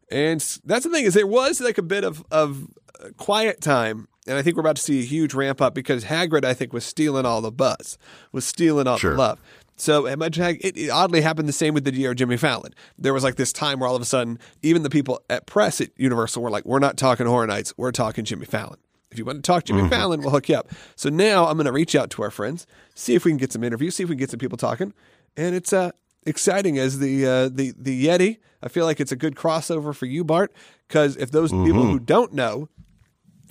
And 0.08 0.38
that's 0.64 0.84
the 0.84 0.90
thing 0.90 1.04
is 1.04 1.14
there 1.14 1.26
was 1.26 1.60
like 1.60 1.76
a 1.76 1.82
bit 1.82 2.04
of 2.04 2.24
of 2.30 2.68
uh, 3.02 3.08
quiet 3.16 3.60
time, 3.60 4.06
and 4.24 4.38
I 4.38 4.42
think 4.42 4.54
we're 4.54 4.60
about 4.60 4.76
to 4.76 4.82
see 4.82 5.00
a 5.00 5.04
huge 5.04 5.34
ramp 5.34 5.60
up 5.60 5.74
because 5.74 6.04
Hagrid 6.04 6.44
I 6.44 6.54
think 6.54 6.72
was 6.72 6.84
stealing 6.84 7.26
all 7.26 7.40
the 7.40 7.50
buzz, 7.50 7.98
was 8.30 8.44
stealing 8.44 8.86
all 8.86 8.96
Sure. 8.96 9.10
the 9.14 9.18
love. 9.18 9.40
So 9.74 10.06
it, 10.06 10.16
it 10.62 10.90
oddly 10.90 11.22
happened 11.22 11.48
the 11.48 11.52
same 11.52 11.74
with 11.74 11.82
the 11.82 11.92
year 11.92 12.12
of 12.12 12.16
Jimmy 12.16 12.36
Fallon. 12.36 12.72
There 12.96 13.12
was 13.12 13.24
like 13.24 13.34
this 13.34 13.52
time 13.52 13.80
where 13.80 13.88
all 13.88 13.96
of 13.96 14.02
a 14.02 14.04
sudden 14.04 14.38
even 14.62 14.84
the 14.84 14.90
people 14.90 15.24
at 15.28 15.48
press 15.48 15.80
at 15.80 15.90
Universal 15.96 16.40
were 16.40 16.50
like, 16.50 16.64
"We're 16.64 16.78
not 16.78 16.96
talking 16.96 17.26
Horror 17.26 17.48
Nights, 17.48 17.74
we're 17.76 17.90
talking 17.90 18.24
Jimmy 18.24 18.46
Fallon." 18.46 18.78
If 19.14 19.18
you 19.18 19.24
want 19.24 19.38
to 19.38 19.42
talk 19.42 19.62
to 19.64 19.72
Jimmy 19.72 19.88
Fallon, 19.88 20.22
we'll 20.22 20.30
hook 20.30 20.48
you 20.48 20.56
up. 20.56 20.70
So 20.96 21.08
now 21.08 21.46
I'm 21.46 21.56
going 21.56 21.66
to 21.66 21.72
reach 21.72 21.94
out 21.94 22.10
to 22.10 22.22
our 22.22 22.32
friends, 22.32 22.66
see 22.96 23.14
if 23.14 23.24
we 23.24 23.30
can 23.30 23.38
get 23.38 23.52
some 23.52 23.62
interviews, 23.62 23.94
see 23.94 24.02
if 24.02 24.08
we 24.08 24.16
can 24.16 24.18
get 24.18 24.30
some 24.30 24.40
people 24.40 24.58
talking, 24.58 24.92
and 25.36 25.54
it's 25.54 25.72
uh, 25.72 25.92
exciting 26.26 26.78
as 26.78 26.98
the 26.98 27.24
uh, 27.24 27.48
the 27.48 27.72
the 27.78 28.06
Yeti. 28.06 28.38
I 28.60 28.66
feel 28.66 28.86
like 28.86 28.98
it's 28.98 29.12
a 29.12 29.16
good 29.16 29.36
crossover 29.36 29.94
for 29.94 30.06
you, 30.06 30.24
Bart, 30.24 30.52
because 30.88 31.16
if 31.16 31.30
those 31.30 31.52
people 31.52 31.84
who 31.84 32.00
don't 32.00 32.32
know 32.32 32.68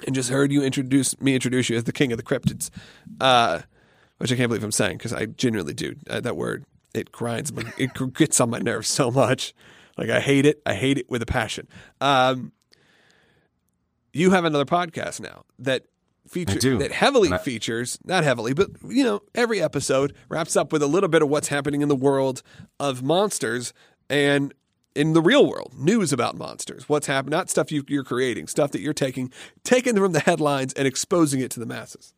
and 0.06 0.14
just 0.14 0.30
heard 0.30 0.52
you 0.52 0.62
introduce 0.64 1.20
me 1.22 1.34
introduce 1.34 1.70
you 1.70 1.78
as 1.78 1.86
the 1.86 1.94
king 1.94 2.12
of 2.12 2.18
the 2.18 2.24
cryptids, 2.24 2.70
uh, 3.22 3.62
which 4.18 4.34
I 4.34 4.36
can't 4.36 4.50
believe 4.50 4.66
I'm 4.66 4.72
saying 4.74 4.98
because 4.98 5.14
I 5.14 5.28
genuinely 5.28 5.74
do 5.74 5.96
uh, 6.10 6.20
that 6.20 6.36
word. 6.36 6.66
It 6.94 7.14
grinds 7.14 7.54
my, 7.54 7.64
it 7.78 7.92
gets 8.14 8.42
on 8.42 8.50
my 8.50 8.60
nerves 8.60 8.90
so 8.90 9.12
much. 9.12 9.54
Like 9.98 10.10
I 10.10 10.20
hate 10.20 10.46
it. 10.46 10.62
I 10.66 10.74
hate 10.74 10.98
it 10.98 11.10
with 11.10 11.22
a 11.22 11.26
passion. 11.26 11.70
Um, 12.02 12.52
you 14.14 14.32
have 14.32 14.46
another 14.46 14.66
podcast 14.66 15.20
now 15.20 15.44
that 15.60 15.84
feature 16.28 16.58
do. 16.58 16.78
that 16.78 16.92
heavily 16.92 17.32
I- 17.32 17.38
features 17.38 18.00
not 18.06 18.24
heavily, 18.24 18.54
but 18.54 18.70
you 18.88 19.04
know 19.04 19.22
every 19.36 19.62
episode 19.62 20.14
wraps 20.30 20.56
up 20.56 20.72
with 20.72 20.82
a 20.82 20.88
little 20.88 21.10
bit 21.10 21.22
of 21.22 21.30
what's 21.30 21.50
happening 21.50 21.82
in 21.82 21.90
the 21.90 21.96
world 21.96 22.42
of 22.80 23.04
monsters 23.04 23.74
and 24.10 24.54
in 24.96 25.14
the 25.14 25.22
real 25.22 25.48
world, 25.48 25.74
news 25.76 26.14
about 26.14 26.38
monsters. 26.38 26.88
What's 26.88 27.08
happening? 27.08 27.32
Not 27.32 27.50
stuff 27.50 27.72
you, 27.72 27.84
you're 27.88 28.04
creating, 28.04 28.48
stuff 28.48 28.72
that 28.72 28.82
you're 28.82 28.94
taking, 28.94 29.32
taking 29.64 29.96
from 29.96 30.12
the 30.12 30.20
headlines 30.20 30.72
and 30.74 30.88
exposing 30.88 31.42
it 31.42 31.50
to 31.52 31.60
the 31.60 31.66
masses. 31.66 32.14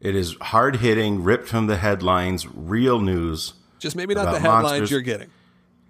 It 0.00 0.14
is 0.14 0.36
hard 0.40 0.76
hitting, 0.76 1.22
ripped 1.22 1.48
from 1.48 1.66
the 1.66 1.76
headlines, 1.76 2.46
real 2.46 3.00
news. 3.00 3.54
Just 3.78 3.94
maybe 3.96 4.14
not 4.14 4.32
the 4.32 4.40
headlines 4.40 4.62
monsters. 4.64 4.90
you're 4.90 5.00
getting. 5.00 5.30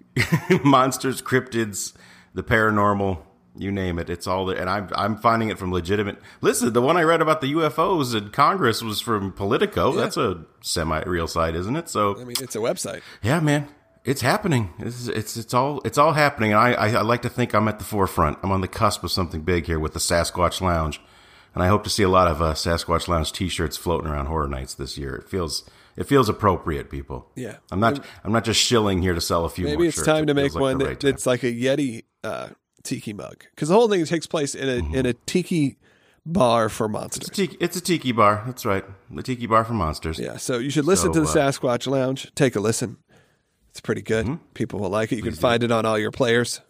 monsters, 0.63 1.21
cryptids, 1.21 1.93
the 2.33 2.43
paranormal, 2.43 3.19
you 3.57 3.71
name 3.71 3.99
it. 3.99 4.09
It's 4.09 4.27
all 4.27 4.45
there. 4.45 4.57
And 4.57 4.69
I'm, 4.69 4.89
I'm 4.93 5.17
finding 5.17 5.49
it 5.49 5.57
from 5.57 5.71
legitimate. 5.71 6.17
Listen, 6.41 6.71
the 6.73 6.81
one 6.81 6.97
I 6.97 7.03
read 7.03 7.21
about 7.21 7.41
the 7.41 7.53
UFOs 7.53 8.15
in 8.15 8.29
Congress 8.29 8.81
was 8.81 9.01
from 9.01 9.31
Politico. 9.31 9.93
That's 9.93 10.17
a 10.17 10.45
semi 10.61 11.01
real 11.03 11.27
site, 11.27 11.55
isn't 11.55 11.75
it? 11.75 11.89
So, 11.89 12.19
I 12.19 12.23
mean, 12.23 12.37
it's 12.39 12.55
a 12.55 12.59
website. 12.59 13.01
yeah, 13.21 13.39
man, 13.39 13.67
it's 14.05 14.21
happening. 14.21 14.73
It's, 14.79 15.07
it's, 15.07 15.37
it's 15.37 15.53
all, 15.53 15.81
it's 15.83 15.97
all 15.97 16.13
happening. 16.13 16.51
And 16.51 16.59
I, 16.59 16.73
I, 16.73 16.89
I 16.91 17.01
like 17.01 17.21
to 17.23 17.29
think 17.29 17.53
I'm 17.53 17.67
at 17.67 17.79
the 17.79 17.85
forefront. 17.85 18.37
I'm 18.43 18.51
on 18.51 18.61
the 18.61 18.67
cusp 18.67 19.03
of 19.03 19.11
something 19.11 19.41
big 19.41 19.65
here 19.65 19.79
with 19.79 19.93
the 19.93 19.99
Sasquatch 19.99 20.61
Lounge. 20.61 21.01
And 21.53 21.63
I 21.63 21.67
hope 21.67 21.83
to 21.83 21.89
see 21.89 22.03
a 22.03 22.09
lot 22.09 22.27
of 22.27 22.41
uh, 22.41 22.53
Sasquatch 22.53 23.07
Lounge 23.07 23.33
t-shirts 23.33 23.75
floating 23.75 24.07
around 24.07 24.27
horror 24.27 24.47
nights 24.47 24.75
this 24.75 24.97
year. 24.97 25.15
It 25.15 25.27
feels, 25.27 25.67
it 25.97 26.05
feels 26.05 26.29
appropriate, 26.29 26.89
people. 26.89 27.29
Yeah. 27.35 27.57
I'm 27.71 27.79
not, 27.79 28.05
I'm 28.23 28.31
not 28.31 28.45
just 28.45 28.61
shilling 28.61 29.01
here 29.01 29.15
to 29.15 29.21
sell 29.21 29.45
a 29.45 29.49
few 29.49 29.65
more 29.65 29.73
Maybe 29.75 29.87
it's 29.87 30.01
time 30.03 30.27
to 30.27 30.33
make 30.33 30.53
like 30.53 30.61
one 30.61 30.77
that, 30.77 30.85
right 30.85 30.99
that's 30.99 31.25
like 31.25 31.43
a 31.43 31.51
Yeti 31.51 32.03
uh, 32.23 32.49
tiki 32.89 33.13
mug 33.13 33.45
because 33.55 33.69
the 33.69 33.75
whole 33.75 33.87
thing 33.87 34.03
takes 34.05 34.27
place 34.27 34.55
in 34.55 34.67
a 34.67 34.97
in 34.97 35.05
a 35.05 35.13
tiki 35.13 35.77
bar 36.25 36.69
for 36.69 36.87
monsters. 36.89 37.27
It's 37.29 37.37
a, 37.39 37.41
tiki, 37.47 37.57
it's 37.59 37.77
a 37.77 37.81
tiki 37.81 38.11
bar. 38.11 38.43
That's 38.45 38.65
right. 38.65 38.83
The 39.09 39.23
tiki 39.23 39.45
bar 39.47 39.63
for 39.65 39.73
monsters. 39.73 40.19
Yeah, 40.19 40.37
so 40.37 40.57
you 40.57 40.69
should 40.69 40.85
listen 40.85 41.13
So, 41.13 41.19
to 41.25 41.31
the 41.31 41.39
uh, 41.39 41.51
Sasquatch 41.51 41.87
Lounge. 41.87 42.31
Take 42.35 42.55
a 42.55 42.59
listen. 42.59 42.97
It's 43.69 43.79
pretty 43.79 44.01
good. 44.01 44.25
Mm-hmm. 44.25 44.35
People 44.53 44.79
will 44.79 44.89
like 44.89 45.11
it. 45.11 45.17
You 45.17 45.21
can 45.23 45.33
find 45.35 45.63
it 45.63 45.71
on 45.71 45.85
all 45.85 45.97
your 45.97 46.11
players. 46.11 46.61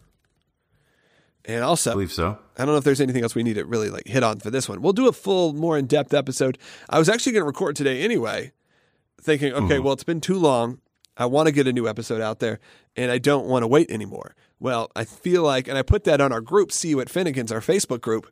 And 1.46 1.64
I 1.64 1.66
also, 1.66 1.92
believe 1.92 2.12
so. 2.12 2.38
I 2.58 2.64
don't 2.64 2.74
know 2.74 2.76
if 2.78 2.84
there's 2.84 3.00
anything 3.00 3.22
else 3.22 3.34
we 3.34 3.42
need 3.42 3.54
to 3.54 3.64
really 3.64 3.88
like 3.88 4.06
hit 4.06 4.22
on 4.22 4.38
for 4.40 4.50
this 4.50 4.68
one. 4.68 4.82
We'll 4.82 4.92
do 4.92 5.08
a 5.08 5.12
full, 5.12 5.54
more 5.54 5.78
in 5.78 5.86
depth 5.86 6.12
episode. 6.12 6.58
I 6.90 6.98
was 6.98 7.08
actually 7.08 7.32
going 7.32 7.42
to 7.42 7.46
record 7.46 7.76
today 7.76 8.02
anyway, 8.02 8.52
thinking, 9.20 9.52
okay, 9.54 9.74
Mm-hmm. 9.76 9.84
well, 9.84 9.94
it's 9.94 10.04
been 10.04 10.20
too 10.20 10.38
long. 10.38 10.80
I 11.16 11.26
want 11.26 11.46
to 11.46 11.52
get 11.52 11.66
a 11.66 11.72
new 11.72 11.88
episode 11.88 12.20
out 12.20 12.38
there, 12.38 12.60
and 12.96 13.10
I 13.10 13.18
don't 13.18 13.46
want 13.46 13.62
to 13.62 13.66
wait 13.66 13.90
anymore. 13.90 14.34
Well, 14.58 14.90
I 14.94 15.04
feel 15.04 15.42
like, 15.42 15.68
and 15.68 15.76
I 15.76 15.82
put 15.82 16.04
that 16.04 16.20
on 16.20 16.32
our 16.32 16.40
group, 16.40 16.72
See 16.72 16.88
You 16.88 17.00
at 17.00 17.08
Finnegan's, 17.08 17.52
our 17.52 17.60
Facebook 17.60 18.00
group. 18.00 18.30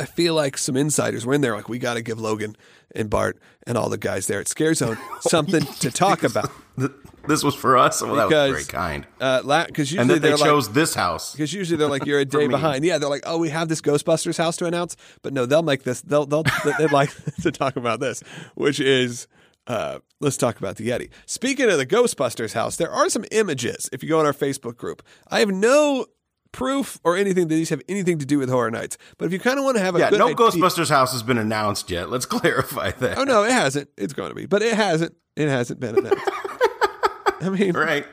I 0.00 0.06
feel 0.06 0.34
like 0.34 0.56
some 0.56 0.76
insiders 0.76 1.26
were 1.26 1.34
in 1.34 1.42
there, 1.42 1.54
like 1.54 1.68
we 1.68 1.78
got 1.78 1.94
to 1.94 2.02
give 2.02 2.18
Logan 2.18 2.56
and 2.94 3.08
Bart 3.10 3.38
and 3.66 3.76
all 3.76 3.88
the 3.88 3.98
guys 3.98 4.26
there 4.26 4.40
at 4.40 4.48
Scare 4.48 4.74
Zone 4.74 4.98
something 5.20 5.62
to 5.80 5.90
talk 5.90 6.22
about. 6.22 6.50
This 7.28 7.44
was 7.44 7.54
for 7.54 7.78
us. 7.78 8.02
Well, 8.02 8.16
that 8.16 8.24
was 8.24 8.50
very 8.50 8.64
kind. 8.64 9.06
Uh, 9.20 9.66
because 9.66 9.92
usually 9.92 10.00
And 10.00 10.10
that 10.10 10.14
they 10.14 10.28
they're 10.30 10.36
like, 10.36 10.48
chose 10.48 10.72
this 10.72 10.92
house. 10.94 11.30
because 11.36 11.52
usually 11.52 11.76
they're 11.76 11.88
like 11.88 12.04
you're 12.04 12.18
a 12.18 12.24
day 12.24 12.48
behind. 12.48 12.84
Yeah, 12.84 12.98
they're 12.98 13.08
like, 13.08 13.22
oh, 13.26 13.38
we 13.38 13.50
have 13.50 13.68
this 13.68 13.80
Ghostbusters 13.80 14.38
house 14.38 14.56
to 14.56 14.66
announce, 14.66 14.96
but 15.22 15.32
no, 15.32 15.46
they'll 15.46 15.62
make 15.62 15.84
this. 15.84 16.00
They'll 16.00 16.26
they'll 16.26 16.44
they'd 16.78 16.90
like 16.90 17.10
to 17.42 17.52
talk 17.52 17.76
about 17.76 18.00
this, 18.00 18.22
which 18.54 18.80
is. 18.80 19.28
Uh, 19.66 20.00
let's 20.20 20.36
talk 20.36 20.58
about 20.58 20.76
the 20.76 20.88
Yeti. 20.88 21.10
Speaking 21.26 21.70
of 21.70 21.78
the 21.78 21.86
Ghostbusters 21.86 22.52
house, 22.52 22.76
there 22.76 22.90
are 22.90 23.08
some 23.08 23.24
images. 23.30 23.88
If 23.92 24.02
you 24.02 24.08
go 24.08 24.18
on 24.18 24.26
our 24.26 24.32
Facebook 24.32 24.76
group, 24.76 25.02
I 25.30 25.40
have 25.40 25.50
no 25.50 26.06
proof 26.50 26.98
or 27.04 27.16
anything 27.16 27.48
that 27.48 27.54
these 27.54 27.70
have 27.70 27.80
anything 27.88 28.18
to 28.18 28.26
do 28.26 28.38
with 28.38 28.50
Horror 28.50 28.70
Nights. 28.70 28.98
But 29.18 29.26
if 29.26 29.32
you 29.32 29.38
kind 29.38 29.58
of 29.58 29.64
want 29.64 29.76
to 29.76 29.82
have 29.82 29.94
a 29.96 30.00
Yeah, 30.00 30.10
no 30.10 30.26
idea- 30.26 30.36
Ghostbusters 30.36 30.90
house 30.90 31.12
has 31.12 31.22
been 31.22 31.38
announced 31.38 31.90
yet. 31.90 32.10
Let's 32.10 32.26
clarify 32.26 32.90
that. 32.90 33.18
Oh 33.18 33.24
no, 33.24 33.44
it 33.44 33.52
hasn't. 33.52 33.88
It's 33.96 34.12
going 34.12 34.28
to 34.30 34.34
be, 34.34 34.46
but 34.46 34.62
it 34.62 34.74
hasn't. 34.74 35.14
It 35.36 35.48
hasn't 35.48 35.80
been 35.80 35.96
announced. 35.96 36.20
I 37.40 37.48
mean, 37.48 37.72
Right. 37.72 38.06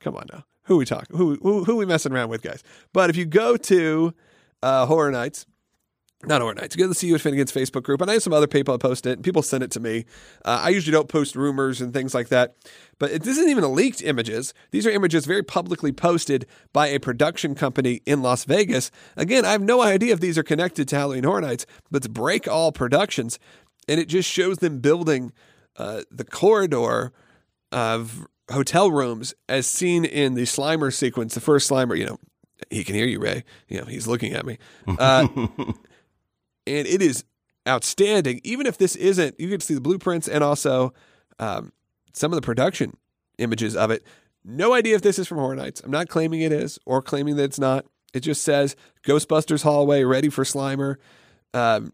Come 0.00 0.16
on 0.16 0.26
now. 0.32 0.44
Who 0.64 0.76
we 0.76 0.84
talking? 0.84 1.16
Who, 1.16 1.34
who 1.42 1.64
who 1.64 1.76
we 1.76 1.84
messing 1.84 2.12
around 2.12 2.28
with, 2.30 2.42
guys? 2.42 2.62
But 2.92 3.10
if 3.10 3.16
you 3.16 3.24
go 3.26 3.56
to 3.56 4.14
uh, 4.62 4.86
Horror 4.86 5.10
Nights, 5.10 5.46
not 6.26 6.42
Horror 6.42 6.54
Nights, 6.54 6.76
go 6.76 6.86
to 6.86 6.94
See 6.94 7.06
You 7.06 7.14
at 7.14 7.22
Finnegan's 7.22 7.52
Facebook 7.52 7.82
group, 7.82 8.02
and 8.02 8.10
I 8.10 8.14
have 8.14 8.22
some 8.22 8.34
other 8.34 8.46
people 8.46 8.76
that 8.76 8.86
post 8.86 9.06
it, 9.06 9.12
and 9.12 9.24
people 9.24 9.42
send 9.42 9.62
it 9.62 9.70
to 9.72 9.80
me. 9.80 10.04
Uh, 10.44 10.60
I 10.64 10.68
usually 10.68 10.92
don't 10.92 11.08
post 11.08 11.34
rumors 11.34 11.80
and 11.80 11.94
things 11.94 12.14
like 12.14 12.28
that, 12.28 12.56
but 12.98 13.10
it, 13.10 13.22
this 13.22 13.38
isn't 13.38 13.50
even 13.50 13.74
leaked 13.74 14.02
images. 14.02 14.52
These 14.70 14.86
are 14.86 14.90
images 14.90 15.24
very 15.24 15.42
publicly 15.42 15.92
posted 15.92 16.46
by 16.74 16.88
a 16.88 17.00
production 17.00 17.54
company 17.54 18.02
in 18.04 18.20
Las 18.20 18.44
Vegas. 18.44 18.90
Again, 19.16 19.46
I 19.46 19.52
have 19.52 19.62
no 19.62 19.80
idea 19.80 20.12
if 20.12 20.20
these 20.20 20.36
are 20.36 20.42
connected 20.42 20.88
to 20.88 20.96
Halloween 20.96 21.24
Horror 21.24 21.40
Nights, 21.40 21.64
but 21.90 21.98
it's 21.98 22.08
Break 22.08 22.46
All 22.46 22.70
Productions, 22.70 23.38
and 23.88 23.98
it 23.98 24.08
just 24.08 24.28
shows 24.28 24.58
them 24.58 24.80
building 24.80 25.32
uh, 25.76 26.02
the 26.10 26.24
corridor 26.24 27.12
of 27.72 28.26
hotel 28.50 28.90
rooms 28.90 29.32
as 29.48 29.66
seen 29.66 30.04
in 30.04 30.34
the 30.34 30.42
Slimer 30.42 30.92
sequence. 30.92 31.34
The 31.34 31.40
first 31.40 31.70
Slimer, 31.70 31.96
you 31.96 32.04
know, 32.04 32.18
he 32.68 32.84
can 32.84 32.94
hear 32.94 33.06
you, 33.06 33.20
Ray. 33.20 33.44
You 33.68 33.78
know, 33.78 33.86
he's 33.86 34.06
looking 34.06 34.34
at 34.34 34.44
me. 34.44 34.58
Uh, 34.86 35.28
and 36.78 36.86
it 36.86 37.02
is 37.02 37.24
outstanding. 37.68 38.40
Even 38.44 38.66
if 38.66 38.78
this 38.78 38.96
isn't, 38.96 39.38
you 39.38 39.48
can 39.48 39.60
see 39.60 39.74
the 39.74 39.80
blueprints 39.80 40.28
and 40.28 40.42
also 40.42 40.92
um, 41.38 41.72
some 42.12 42.32
of 42.32 42.36
the 42.36 42.42
production 42.42 42.96
images 43.38 43.76
of 43.76 43.90
it. 43.90 44.04
No 44.44 44.72
idea 44.72 44.94
if 44.94 45.02
this 45.02 45.18
is 45.18 45.28
from 45.28 45.38
Horror 45.38 45.56
Nights. 45.56 45.80
I'm 45.84 45.90
not 45.90 46.08
claiming 46.08 46.40
it 46.40 46.52
is 46.52 46.78
or 46.86 47.02
claiming 47.02 47.36
that 47.36 47.44
it's 47.44 47.58
not. 47.58 47.84
It 48.14 48.20
just 48.20 48.42
says 48.42 48.74
Ghostbusters 49.06 49.62
hallway 49.62 50.02
ready 50.04 50.30
for 50.30 50.44
Slimer. 50.44 50.96
Um, 51.54 51.92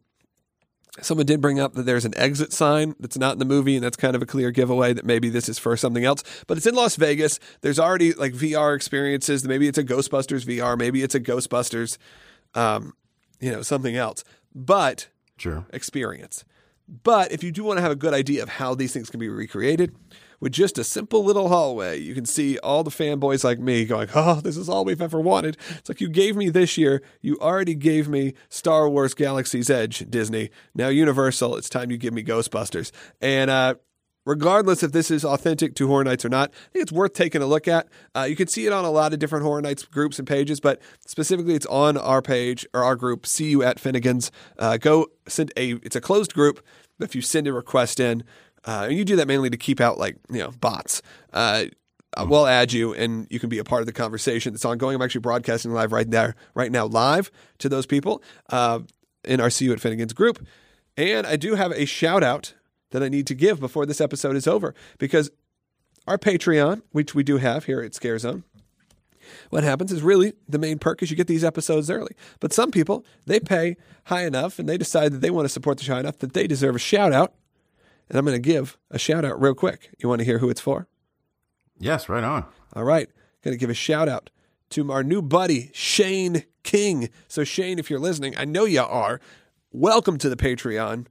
Someone 1.02 1.26
did 1.26 1.42
bring 1.42 1.60
up 1.60 1.74
that 1.74 1.84
there's 1.84 2.06
an 2.06 2.16
exit 2.16 2.52
sign 2.52 2.94
that's 2.98 3.18
not 3.18 3.32
in 3.34 3.38
the 3.38 3.44
movie, 3.44 3.76
and 3.76 3.84
that's 3.84 3.96
kind 3.96 4.16
of 4.16 4.22
a 4.22 4.26
clear 4.26 4.50
giveaway 4.50 4.94
that 4.94 5.04
maybe 5.04 5.28
this 5.28 5.48
is 5.48 5.58
for 5.58 5.76
something 5.76 6.04
else. 6.04 6.22
But 6.46 6.56
it's 6.56 6.66
in 6.66 6.74
Las 6.74 6.96
Vegas. 6.96 7.38
There's 7.60 7.78
already 7.78 8.14
like 8.14 8.32
VR 8.32 8.74
experiences. 8.74 9.44
Maybe 9.46 9.68
it's 9.68 9.76
a 9.76 9.84
Ghostbusters 9.84 10.46
VR. 10.46 10.78
Maybe 10.78 11.02
it's 11.02 11.14
a 11.14 11.20
Ghostbusters, 11.20 11.98
um, 12.54 12.94
you 13.40 13.52
know, 13.52 13.60
something 13.60 13.94
else. 13.94 14.24
But 14.56 15.08
Sure. 15.36 15.66
experience. 15.72 16.44
But 16.88 17.30
if 17.30 17.44
you 17.44 17.52
do 17.52 17.62
want 17.64 17.76
to 17.78 17.82
have 17.82 17.92
a 17.92 17.96
good 17.96 18.14
idea 18.14 18.42
of 18.42 18.48
how 18.48 18.74
these 18.74 18.92
things 18.92 19.10
can 19.10 19.20
be 19.20 19.28
recreated, 19.28 19.94
with 20.38 20.52
just 20.52 20.78
a 20.78 20.84
simple 20.84 21.24
little 21.24 21.48
hallway, 21.48 21.98
you 21.98 22.14
can 22.14 22.26
see 22.26 22.58
all 22.58 22.84
the 22.84 22.90
fanboys 22.90 23.42
like 23.42 23.58
me 23.58 23.84
going, 23.84 24.08
Oh, 24.14 24.40
this 24.40 24.56
is 24.56 24.68
all 24.68 24.84
we've 24.84 25.00
ever 25.02 25.20
wanted. 25.20 25.56
It's 25.78 25.88
like 25.88 26.00
you 26.00 26.08
gave 26.08 26.36
me 26.36 26.48
this 26.48 26.76
year, 26.78 27.02
you 27.22 27.36
already 27.38 27.74
gave 27.74 28.08
me 28.08 28.34
Star 28.48 28.88
Wars 28.88 29.14
Galaxy's 29.14 29.68
Edge, 29.70 30.08
Disney. 30.10 30.50
Now, 30.74 30.88
Universal, 30.88 31.56
it's 31.56 31.68
time 31.68 31.90
you 31.90 31.96
give 31.98 32.14
me 32.14 32.22
Ghostbusters. 32.22 32.92
And, 33.20 33.50
uh, 33.50 33.74
Regardless 34.26 34.82
if 34.82 34.90
this 34.90 35.10
is 35.10 35.24
authentic 35.24 35.74
to 35.76 35.86
Horror 35.86 36.04
Nights 36.04 36.24
or 36.24 36.28
not, 36.28 36.50
I 36.50 36.72
think 36.72 36.82
it's 36.82 36.92
worth 36.92 37.14
taking 37.14 37.40
a 37.40 37.46
look 37.46 37.68
at. 37.68 37.88
Uh, 38.14 38.26
you 38.28 38.34
can 38.34 38.48
see 38.48 38.66
it 38.66 38.72
on 38.72 38.84
a 38.84 38.90
lot 38.90 39.12
of 39.12 39.20
different 39.20 39.44
Horror 39.44 39.62
Nights 39.62 39.84
groups 39.84 40.18
and 40.18 40.26
pages, 40.26 40.58
but 40.58 40.82
specifically 41.06 41.54
it's 41.54 41.66
on 41.66 41.96
our 41.96 42.20
page 42.20 42.66
or 42.74 42.82
our 42.82 42.96
group. 42.96 43.24
See 43.24 43.50
you 43.50 43.62
at 43.62 43.78
Finnegan's. 43.78 44.32
Uh, 44.58 44.76
go 44.76 45.06
send 45.28 45.52
a. 45.56 45.72
It's 45.82 45.96
a 45.96 46.00
closed 46.00 46.34
group. 46.34 46.60
If 46.98 47.14
you 47.14 47.22
send 47.22 47.46
a 47.46 47.52
request 47.52 48.00
in, 48.00 48.24
uh, 48.64 48.86
and 48.88 48.98
you 48.98 49.04
do 49.04 49.16
that 49.16 49.28
mainly 49.28 49.48
to 49.48 49.56
keep 49.56 49.80
out 49.80 49.96
like 49.96 50.16
you 50.28 50.40
know 50.40 50.50
bots. 50.50 51.02
Uh, 51.32 51.66
we'll 52.24 52.46
add 52.46 52.72
you, 52.72 52.94
and 52.94 53.28
you 53.30 53.38
can 53.38 53.48
be 53.48 53.58
a 53.58 53.64
part 53.64 53.80
of 53.80 53.86
the 53.86 53.92
conversation 53.92 54.52
that's 54.52 54.64
ongoing. 54.64 54.96
I'm 54.96 55.02
actually 55.02 55.20
broadcasting 55.20 55.72
live 55.72 55.92
right 55.92 56.10
there, 56.10 56.34
right 56.54 56.72
now, 56.72 56.86
live 56.86 57.30
to 57.58 57.68
those 57.68 57.86
people 57.86 58.22
uh, 58.50 58.80
in 59.24 59.40
our 59.40 59.50
See 59.50 59.66
You 59.66 59.72
at 59.72 59.80
Finnegan's 59.80 60.14
group. 60.14 60.44
And 60.96 61.26
I 61.26 61.36
do 61.36 61.54
have 61.54 61.72
a 61.72 61.84
shout 61.84 62.24
out 62.24 62.54
that 62.90 63.02
I 63.02 63.08
need 63.08 63.26
to 63.28 63.34
give 63.34 63.60
before 63.60 63.86
this 63.86 64.00
episode 64.00 64.36
is 64.36 64.46
over 64.46 64.74
because 64.98 65.30
our 66.06 66.18
Patreon, 66.18 66.82
which 66.92 67.14
we 67.14 67.22
do 67.22 67.38
have 67.38 67.64
here 67.64 67.82
at 67.82 67.94
Scare 67.94 68.18
Zone, 68.18 68.44
what 69.50 69.64
happens 69.64 69.92
is 69.92 70.02
really 70.02 70.34
the 70.48 70.58
main 70.58 70.78
perk 70.78 71.02
is 71.02 71.10
you 71.10 71.16
get 71.16 71.26
these 71.26 71.44
episodes 71.44 71.90
early. 71.90 72.12
But 72.40 72.52
some 72.52 72.70
people, 72.70 73.04
they 73.26 73.40
pay 73.40 73.76
high 74.04 74.24
enough 74.24 74.58
and 74.58 74.68
they 74.68 74.78
decide 74.78 75.12
that 75.12 75.20
they 75.20 75.30
want 75.30 75.46
to 75.46 75.52
support 75.52 75.78
the 75.78 75.84
show 75.84 75.96
enough 75.96 76.18
that 76.18 76.32
they 76.32 76.46
deserve 76.46 76.76
a 76.76 76.80
shout 76.80 77.12
out. 77.12 77.34
And 78.08 78.16
I'm 78.16 78.24
going 78.24 78.40
to 78.40 78.40
give 78.40 78.78
a 78.90 78.98
shout 78.98 79.24
out 79.24 79.40
real 79.40 79.54
quick. 79.54 79.90
You 79.98 80.08
want 80.08 80.20
to 80.20 80.24
hear 80.24 80.38
who 80.38 80.48
it's 80.48 80.60
for? 80.60 80.86
Yes, 81.78 82.08
right 82.08 82.22
on. 82.22 82.46
All 82.74 82.84
right. 82.84 83.08
Going 83.42 83.52
to 83.52 83.58
give 83.58 83.70
a 83.70 83.74
shout 83.74 84.08
out 84.08 84.30
to 84.70 84.92
our 84.92 85.02
new 85.02 85.22
buddy, 85.22 85.70
Shane 85.74 86.44
King. 86.62 87.10
So, 87.28 87.44
Shane, 87.44 87.78
if 87.78 87.90
you're 87.90 87.98
listening, 87.98 88.34
I 88.36 88.44
know 88.44 88.64
you 88.64 88.82
are. 88.82 89.20
Welcome 89.72 90.18
to 90.18 90.28
the 90.28 90.36
Patreon 90.36 91.06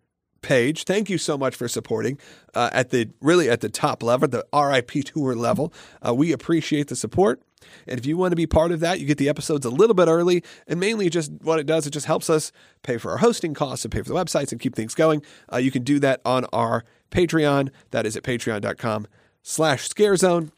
page. 0.46 0.84
Thank 0.84 1.10
you 1.10 1.18
so 1.18 1.38
much 1.38 1.56
for 1.56 1.68
supporting 1.68 2.20
uh, 2.54 2.70
at 2.72 2.92
the 2.92 3.10
really 3.20 3.50
at 3.50 3.62
the 3.62 3.70
top 3.70 4.04
level, 4.04 4.28
the 4.28 4.46
RIP 4.54 5.06
tour 5.06 5.36
level. 5.36 5.74
Uh, 6.06 6.14
we 6.14 6.32
appreciate 6.32 6.88
the 6.88 6.96
support. 6.96 7.42
And 7.88 8.00
if 8.00 8.06
you 8.06 8.16
want 8.16 8.32
to 8.32 8.36
be 8.36 8.46
part 8.46 8.72
of 8.72 8.80
that, 8.82 9.00
you 9.00 9.08
get 9.08 9.18
the 9.18 9.28
episodes 9.28 9.66
a 9.66 9.70
little 9.70 9.96
bit 9.96 10.08
early. 10.08 10.44
And 10.68 10.80
mainly, 10.80 11.10
just 11.10 11.32
what 11.42 11.60
it 11.60 11.66
does, 11.66 11.88
it 11.88 11.92
just 11.92 12.06
helps 12.06 12.30
us 12.30 12.52
pay 12.84 12.98
for 12.98 13.12
our 13.12 13.18
hosting 13.18 13.54
costs 13.54 13.84
and 13.84 13.92
pay 13.92 14.02
for 14.02 14.10
the 14.10 14.16
websites 14.16 14.52
and 14.52 14.62
keep 14.62 14.76
things 14.76 14.94
going. 14.94 15.24
Uh, 15.52 15.58
you 15.58 15.72
can 15.72 15.84
do 15.84 16.00
that 16.00 16.22
on 16.26 16.46
our 16.54 16.86
Patreon. 17.12 17.70
That 17.92 18.06
is 18.06 18.16
at 18.16 18.24
patreon.com 18.24 19.08
slash 19.42 19.90
scarezone. 19.90 20.52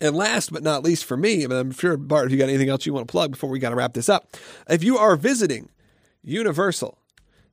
And 0.00 0.14
last 0.14 0.52
but 0.52 0.62
not 0.62 0.84
least 0.84 1.04
for 1.04 1.16
me, 1.16 1.44
I'm 1.44 1.72
sure, 1.72 1.96
Bart, 1.96 2.26
if 2.26 2.32
you 2.32 2.38
got 2.38 2.48
anything 2.48 2.68
else 2.68 2.86
you 2.86 2.92
want 2.92 3.08
to 3.08 3.10
plug 3.10 3.32
before 3.32 3.50
we 3.50 3.58
got 3.58 3.70
to 3.70 3.76
wrap 3.76 3.94
this 3.94 4.08
up, 4.08 4.36
if 4.68 4.84
you 4.84 4.96
are 4.96 5.16
visiting 5.16 5.70
Universal 6.22 6.98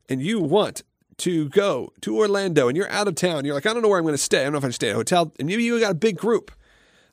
and 0.10 0.22
you 0.22 0.39
want 0.39 0.84
to 1.17 1.49
go 1.49 1.91
to 2.01 2.17
Orlando 2.17 2.67
and 2.67 2.75
you're 2.75 2.89
out 2.89 3.08
of 3.08 3.15
town, 3.15 3.45
you're 3.45 3.56
like, 3.56 3.65
I 3.65 3.73
don't 3.73 3.82
know 3.82 3.89
where 3.89 3.99
I'm 3.99 4.04
going 4.04 4.13
to 4.13 4.17
stay. 4.17 4.41
I 4.41 4.43
don't 4.43 4.54
know 4.54 4.58
if 4.60 4.65
I 4.65 4.67
should 4.67 4.75
stay 4.75 4.89
at 4.89 4.93
a 4.93 4.97
hotel. 4.97 5.34
And 5.39 5.47
maybe 5.47 5.63
you 5.63 5.80
got 5.80 5.91
a 5.91 5.95
big 5.95 6.17
group. 6.17 6.51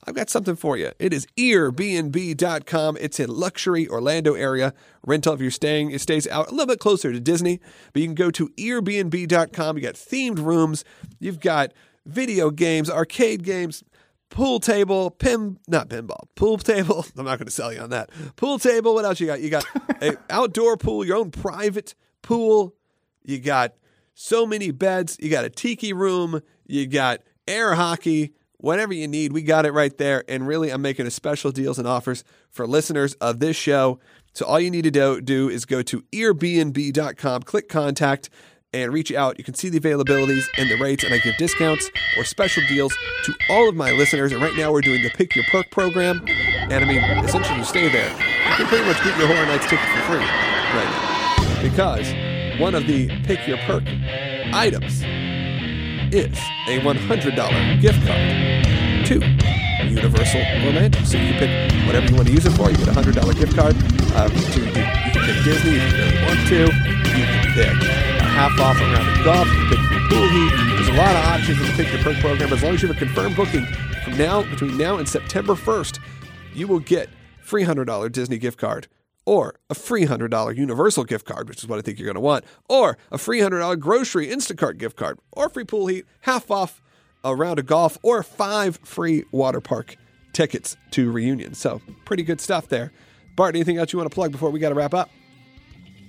I've 0.04 0.16
got 0.16 0.30
something 0.30 0.56
for 0.56 0.76
you. 0.76 0.90
It 0.98 1.12
is 1.12 1.26
earbnb.com. 1.36 2.96
It's 3.00 3.20
a 3.20 3.26
luxury 3.26 3.88
Orlando 3.88 4.34
area 4.34 4.74
rental 5.06 5.34
if 5.34 5.40
you're 5.40 5.52
staying. 5.52 5.92
It 5.92 6.00
stays 6.00 6.26
out 6.26 6.48
a 6.48 6.50
little 6.50 6.66
bit 6.66 6.80
closer 6.80 7.12
to 7.12 7.20
Disney, 7.20 7.60
but 7.92 8.02
you 8.02 8.08
can 8.08 8.16
go 8.16 8.30
to 8.32 8.48
earbnb.com. 8.48 9.76
You 9.76 9.82
got 9.82 9.94
themed 9.94 10.44
rooms. 10.44 10.84
You've 11.20 11.38
got 11.38 11.72
video 12.04 12.50
games, 12.50 12.90
arcade 12.90 13.44
games, 13.44 13.84
pool 14.28 14.58
table, 14.58 15.10
pin 15.10 15.58
not 15.68 15.88
pinball, 15.88 16.24
pool 16.34 16.58
table. 16.58 17.06
I'm 17.16 17.24
not 17.24 17.38
going 17.38 17.46
to 17.46 17.52
sell 17.52 17.72
you 17.72 17.80
on 17.80 17.90
that. 17.90 18.10
Pool 18.34 18.58
table. 18.58 18.94
What 18.94 19.04
else 19.04 19.20
you 19.20 19.28
got? 19.28 19.40
You 19.40 19.50
got 19.50 19.64
a 20.02 20.16
outdoor 20.30 20.76
pool, 20.76 21.04
your 21.04 21.16
own 21.16 21.30
private 21.30 21.94
pool. 22.22 22.74
You 23.24 23.38
got 23.38 23.74
so 24.22 24.46
many 24.46 24.70
beds. 24.70 25.16
You 25.20 25.30
got 25.30 25.44
a 25.44 25.50
tiki 25.50 25.92
room. 25.92 26.42
You 26.66 26.86
got 26.86 27.20
air 27.48 27.74
hockey. 27.74 28.32
Whatever 28.58 28.94
you 28.94 29.08
need, 29.08 29.32
we 29.32 29.42
got 29.42 29.66
it 29.66 29.72
right 29.72 29.96
there. 29.98 30.22
And 30.28 30.46
really, 30.46 30.70
I'm 30.70 30.80
making 30.80 31.06
a 31.06 31.10
special 31.10 31.50
deals 31.50 31.80
and 31.80 31.88
offers 31.88 32.22
for 32.48 32.64
listeners 32.64 33.14
of 33.14 33.40
this 33.40 33.56
show. 33.56 33.98
So 34.34 34.46
all 34.46 34.60
you 34.60 34.70
need 34.70 34.84
to 34.84 34.92
do, 34.92 35.20
do 35.20 35.48
is 35.48 35.64
go 35.64 35.82
to 35.82 36.02
earbnb.com, 36.12 37.42
click 37.42 37.68
contact, 37.68 38.30
and 38.72 38.92
reach 38.92 39.12
out. 39.12 39.36
You 39.38 39.44
can 39.44 39.54
see 39.54 39.68
the 39.68 39.80
availabilities 39.80 40.46
and 40.56 40.70
the 40.70 40.76
rates, 40.76 41.02
and 41.02 41.12
I 41.12 41.18
give 41.18 41.36
discounts 41.36 41.90
or 42.16 42.24
special 42.24 42.62
deals 42.68 42.94
to 43.24 43.34
all 43.50 43.68
of 43.68 43.74
my 43.74 43.90
listeners. 43.90 44.30
And 44.30 44.40
right 44.40 44.54
now, 44.56 44.70
we're 44.70 44.80
doing 44.82 45.02
the 45.02 45.10
Pick 45.10 45.34
Your 45.34 45.44
Perk 45.50 45.70
program. 45.72 46.24
And 46.28 46.72
I 46.72 46.84
mean, 46.84 47.02
essentially, 47.24 47.58
you 47.58 47.64
stay 47.64 47.88
there, 47.88 48.10
you 48.10 48.54
can 48.54 48.66
pretty 48.66 48.86
much 48.86 49.02
get 49.02 49.18
your 49.18 49.26
Horror 49.26 49.46
Nights 49.46 49.64
ticket 49.64 49.84
for 49.86 50.00
free 50.02 50.18
right 50.18 50.88
now. 50.88 51.62
Because 51.62 52.31
one 52.58 52.74
of 52.74 52.86
the 52.86 53.08
Pick 53.24 53.46
Your 53.46 53.58
Perk 53.58 53.84
items 54.52 55.02
is 56.12 56.36
a 56.68 56.78
$100 56.80 57.80
gift 57.80 58.06
card 58.06 59.06
to 59.06 59.52
Universal 59.88 60.40
Orlando. 60.66 61.02
So 61.04 61.18
you 61.18 61.32
can 61.32 61.38
pick 61.38 61.86
whatever 61.86 62.06
you 62.06 62.14
want 62.14 62.28
to 62.28 62.34
use 62.34 62.46
it 62.46 62.52
for. 62.52 62.70
You 62.70 62.76
get 62.76 62.88
a 62.88 62.92
$100 62.92 63.38
gift 63.38 63.56
card 63.56 63.74
uh, 64.14 64.28
to 64.28 64.60
you 64.60 64.72
can 64.72 65.22
pick 65.24 65.44
Disney 65.44 65.76
if 65.76 65.92
you 65.92 65.98
really 65.98 66.24
want 66.24 66.48
to. 66.48 66.60
You 66.60 67.24
can 67.24 67.52
pick 67.54 67.66
a 67.66 68.24
half 68.24 68.58
off 68.60 68.80
around 68.80 69.18
the 69.18 69.24
golf. 69.24 69.46
You 69.48 69.54
can 69.54 69.68
pick 69.68 69.90
your 69.90 70.08
pool 70.08 70.28
heat. 70.28 70.52
There's 70.76 70.88
a 70.88 70.92
lot 70.92 71.16
of 71.16 71.24
options 71.24 71.60
in 71.60 71.66
the 71.66 71.72
Pick 71.72 71.92
Your 71.92 72.02
Perk 72.02 72.16
program. 72.20 72.52
As 72.52 72.62
long 72.62 72.74
as 72.74 72.82
you 72.82 72.88
have 72.88 72.96
a 72.96 73.00
confirmed 73.00 73.36
booking 73.36 73.66
from 74.04 74.16
now 74.18 74.42
between 74.42 74.76
now 74.76 74.98
and 74.98 75.08
September 75.08 75.54
1st, 75.54 75.98
you 76.54 76.66
will 76.66 76.80
get 76.80 77.08
free 77.40 77.64
$100 77.64 78.12
Disney 78.12 78.38
gift 78.38 78.58
card 78.58 78.88
or 79.24 79.54
a 79.70 79.74
free 79.74 80.04
$100 80.06 80.56
Universal 80.56 81.04
gift 81.04 81.26
card, 81.26 81.48
which 81.48 81.58
is 81.58 81.68
what 81.68 81.78
I 81.78 81.82
think 81.82 81.98
you're 81.98 82.06
going 82.06 82.14
to 82.14 82.20
want, 82.20 82.44
or 82.68 82.98
a 83.10 83.18
free 83.18 83.40
$100 83.40 83.78
grocery 83.78 84.26
Instacart 84.28 84.78
gift 84.78 84.96
card, 84.96 85.18
or 85.32 85.48
free 85.48 85.64
pool 85.64 85.86
heat, 85.86 86.06
half 86.20 86.50
off 86.50 86.80
a 87.24 87.34
round 87.34 87.58
of 87.58 87.66
golf, 87.66 87.98
or 88.02 88.22
five 88.22 88.78
free 88.82 89.24
water 89.30 89.60
park 89.60 89.96
tickets 90.32 90.76
to 90.92 91.10
reunion. 91.10 91.54
So, 91.54 91.80
pretty 92.04 92.22
good 92.24 92.40
stuff 92.40 92.68
there. 92.68 92.92
Bart, 93.36 93.54
anything 93.54 93.78
else 93.78 93.92
you 93.92 93.98
want 93.98 94.10
to 94.10 94.14
plug 94.14 94.32
before 94.32 94.50
we 94.50 94.58
got 94.58 94.70
to 94.70 94.74
wrap 94.74 94.94
up? 94.94 95.10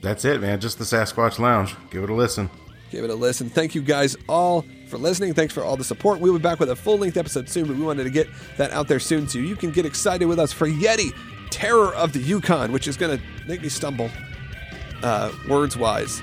That's 0.01 0.25
it, 0.25 0.41
man. 0.41 0.59
Just 0.59 0.79
the 0.79 0.83
Sasquatch 0.83 1.39
Lounge. 1.39 1.75
Give 1.89 2.03
it 2.03 2.09
a 2.09 2.13
listen. 2.13 2.49
Give 2.91 3.03
it 3.03 3.09
a 3.09 3.15
listen. 3.15 3.49
Thank 3.49 3.73
you 3.73 3.81
guys 3.81 4.15
all 4.27 4.65
for 4.87 4.97
listening. 4.97 5.33
Thanks 5.33 5.53
for 5.53 5.63
all 5.63 5.77
the 5.77 5.83
support. 5.83 6.19
We'll 6.19 6.33
be 6.33 6.39
back 6.39 6.59
with 6.59 6.69
a 6.69 6.75
full 6.75 6.97
length 6.97 7.17
episode 7.17 7.49
soon, 7.49 7.67
but 7.67 7.77
we 7.77 7.83
wanted 7.83 8.03
to 8.03 8.09
get 8.09 8.27
that 8.57 8.71
out 8.71 8.87
there 8.87 8.99
soon 8.99 9.27
so 9.27 9.39
you 9.39 9.55
can 9.55 9.71
get 9.71 9.85
excited 9.85 10.25
with 10.25 10.39
us 10.39 10.51
for 10.51 10.67
Yeti 10.67 11.11
Terror 11.53 11.93
of 11.93 12.13
the 12.13 12.19
Yukon, 12.19 12.71
which 12.71 12.87
is 12.87 12.97
going 12.97 13.15
to 13.17 13.23
make 13.47 13.61
me 13.61 13.69
stumble 13.69 14.09
uh, 15.03 15.31
words 15.47 15.77
wise 15.77 16.21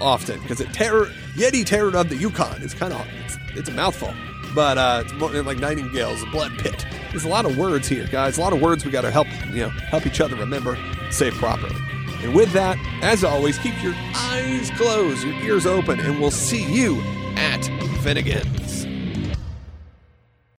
often 0.00 0.40
because 0.40 0.60
it 0.60 0.72
terror 0.72 1.06
Yeti 1.34 1.64
Terror 1.64 1.94
of 1.96 2.08
the 2.08 2.16
Yukon 2.16 2.62
is 2.62 2.74
kind 2.74 2.92
of 2.92 3.06
it's, 3.24 3.36
it's 3.54 3.68
a 3.68 3.72
mouthful, 3.72 4.14
but 4.54 4.78
uh, 4.78 5.02
it's 5.04 5.12
more 5.14 5.30
like 5.42 5.58
Nightingale's 5.58 6.24
blood 6.26 6.52
pit. 6.58 6.86
There's 7.10 7.24
a 7.24 7.28
lot 7.28 7.44
of 7.44 7.58
words 7.58 7.86
here, 7.86 8.06
guys. 8.06 8.38
A 8.38 8.40
lot 8.40 8.54
of 8.54 8.62
words 8.62 8.84
we 8.84 8.90
got 8.90 9.02
to 9.02 9.10
help 9.10 9.26
you 9.50 9.60
know 9.60 9.68
help 9.68 10.06
each 10.06 10.20
other 10.20 10.36
remember, 10.36 10.78
say 11.10 11.30
properly. 11.30 11.76
And 12.22 12.34
with 12.34 12.52
that, 12.52 12.78
as 13.02 13.24
always, 13.24 13.58
keep 13.58 13.80
your 13.82 13.94
eyes 14.14 14.70
closed, 14.70 15.22
your 15.22 15.34
ears 15.42 15.66
open, 15.66 16.00
and 16.00 16.18
we'll 16.18 16.30
see 16.30 16.64
you 16.64 17.02
at 17.36 17.62
Finnegan's. 18.02 18.95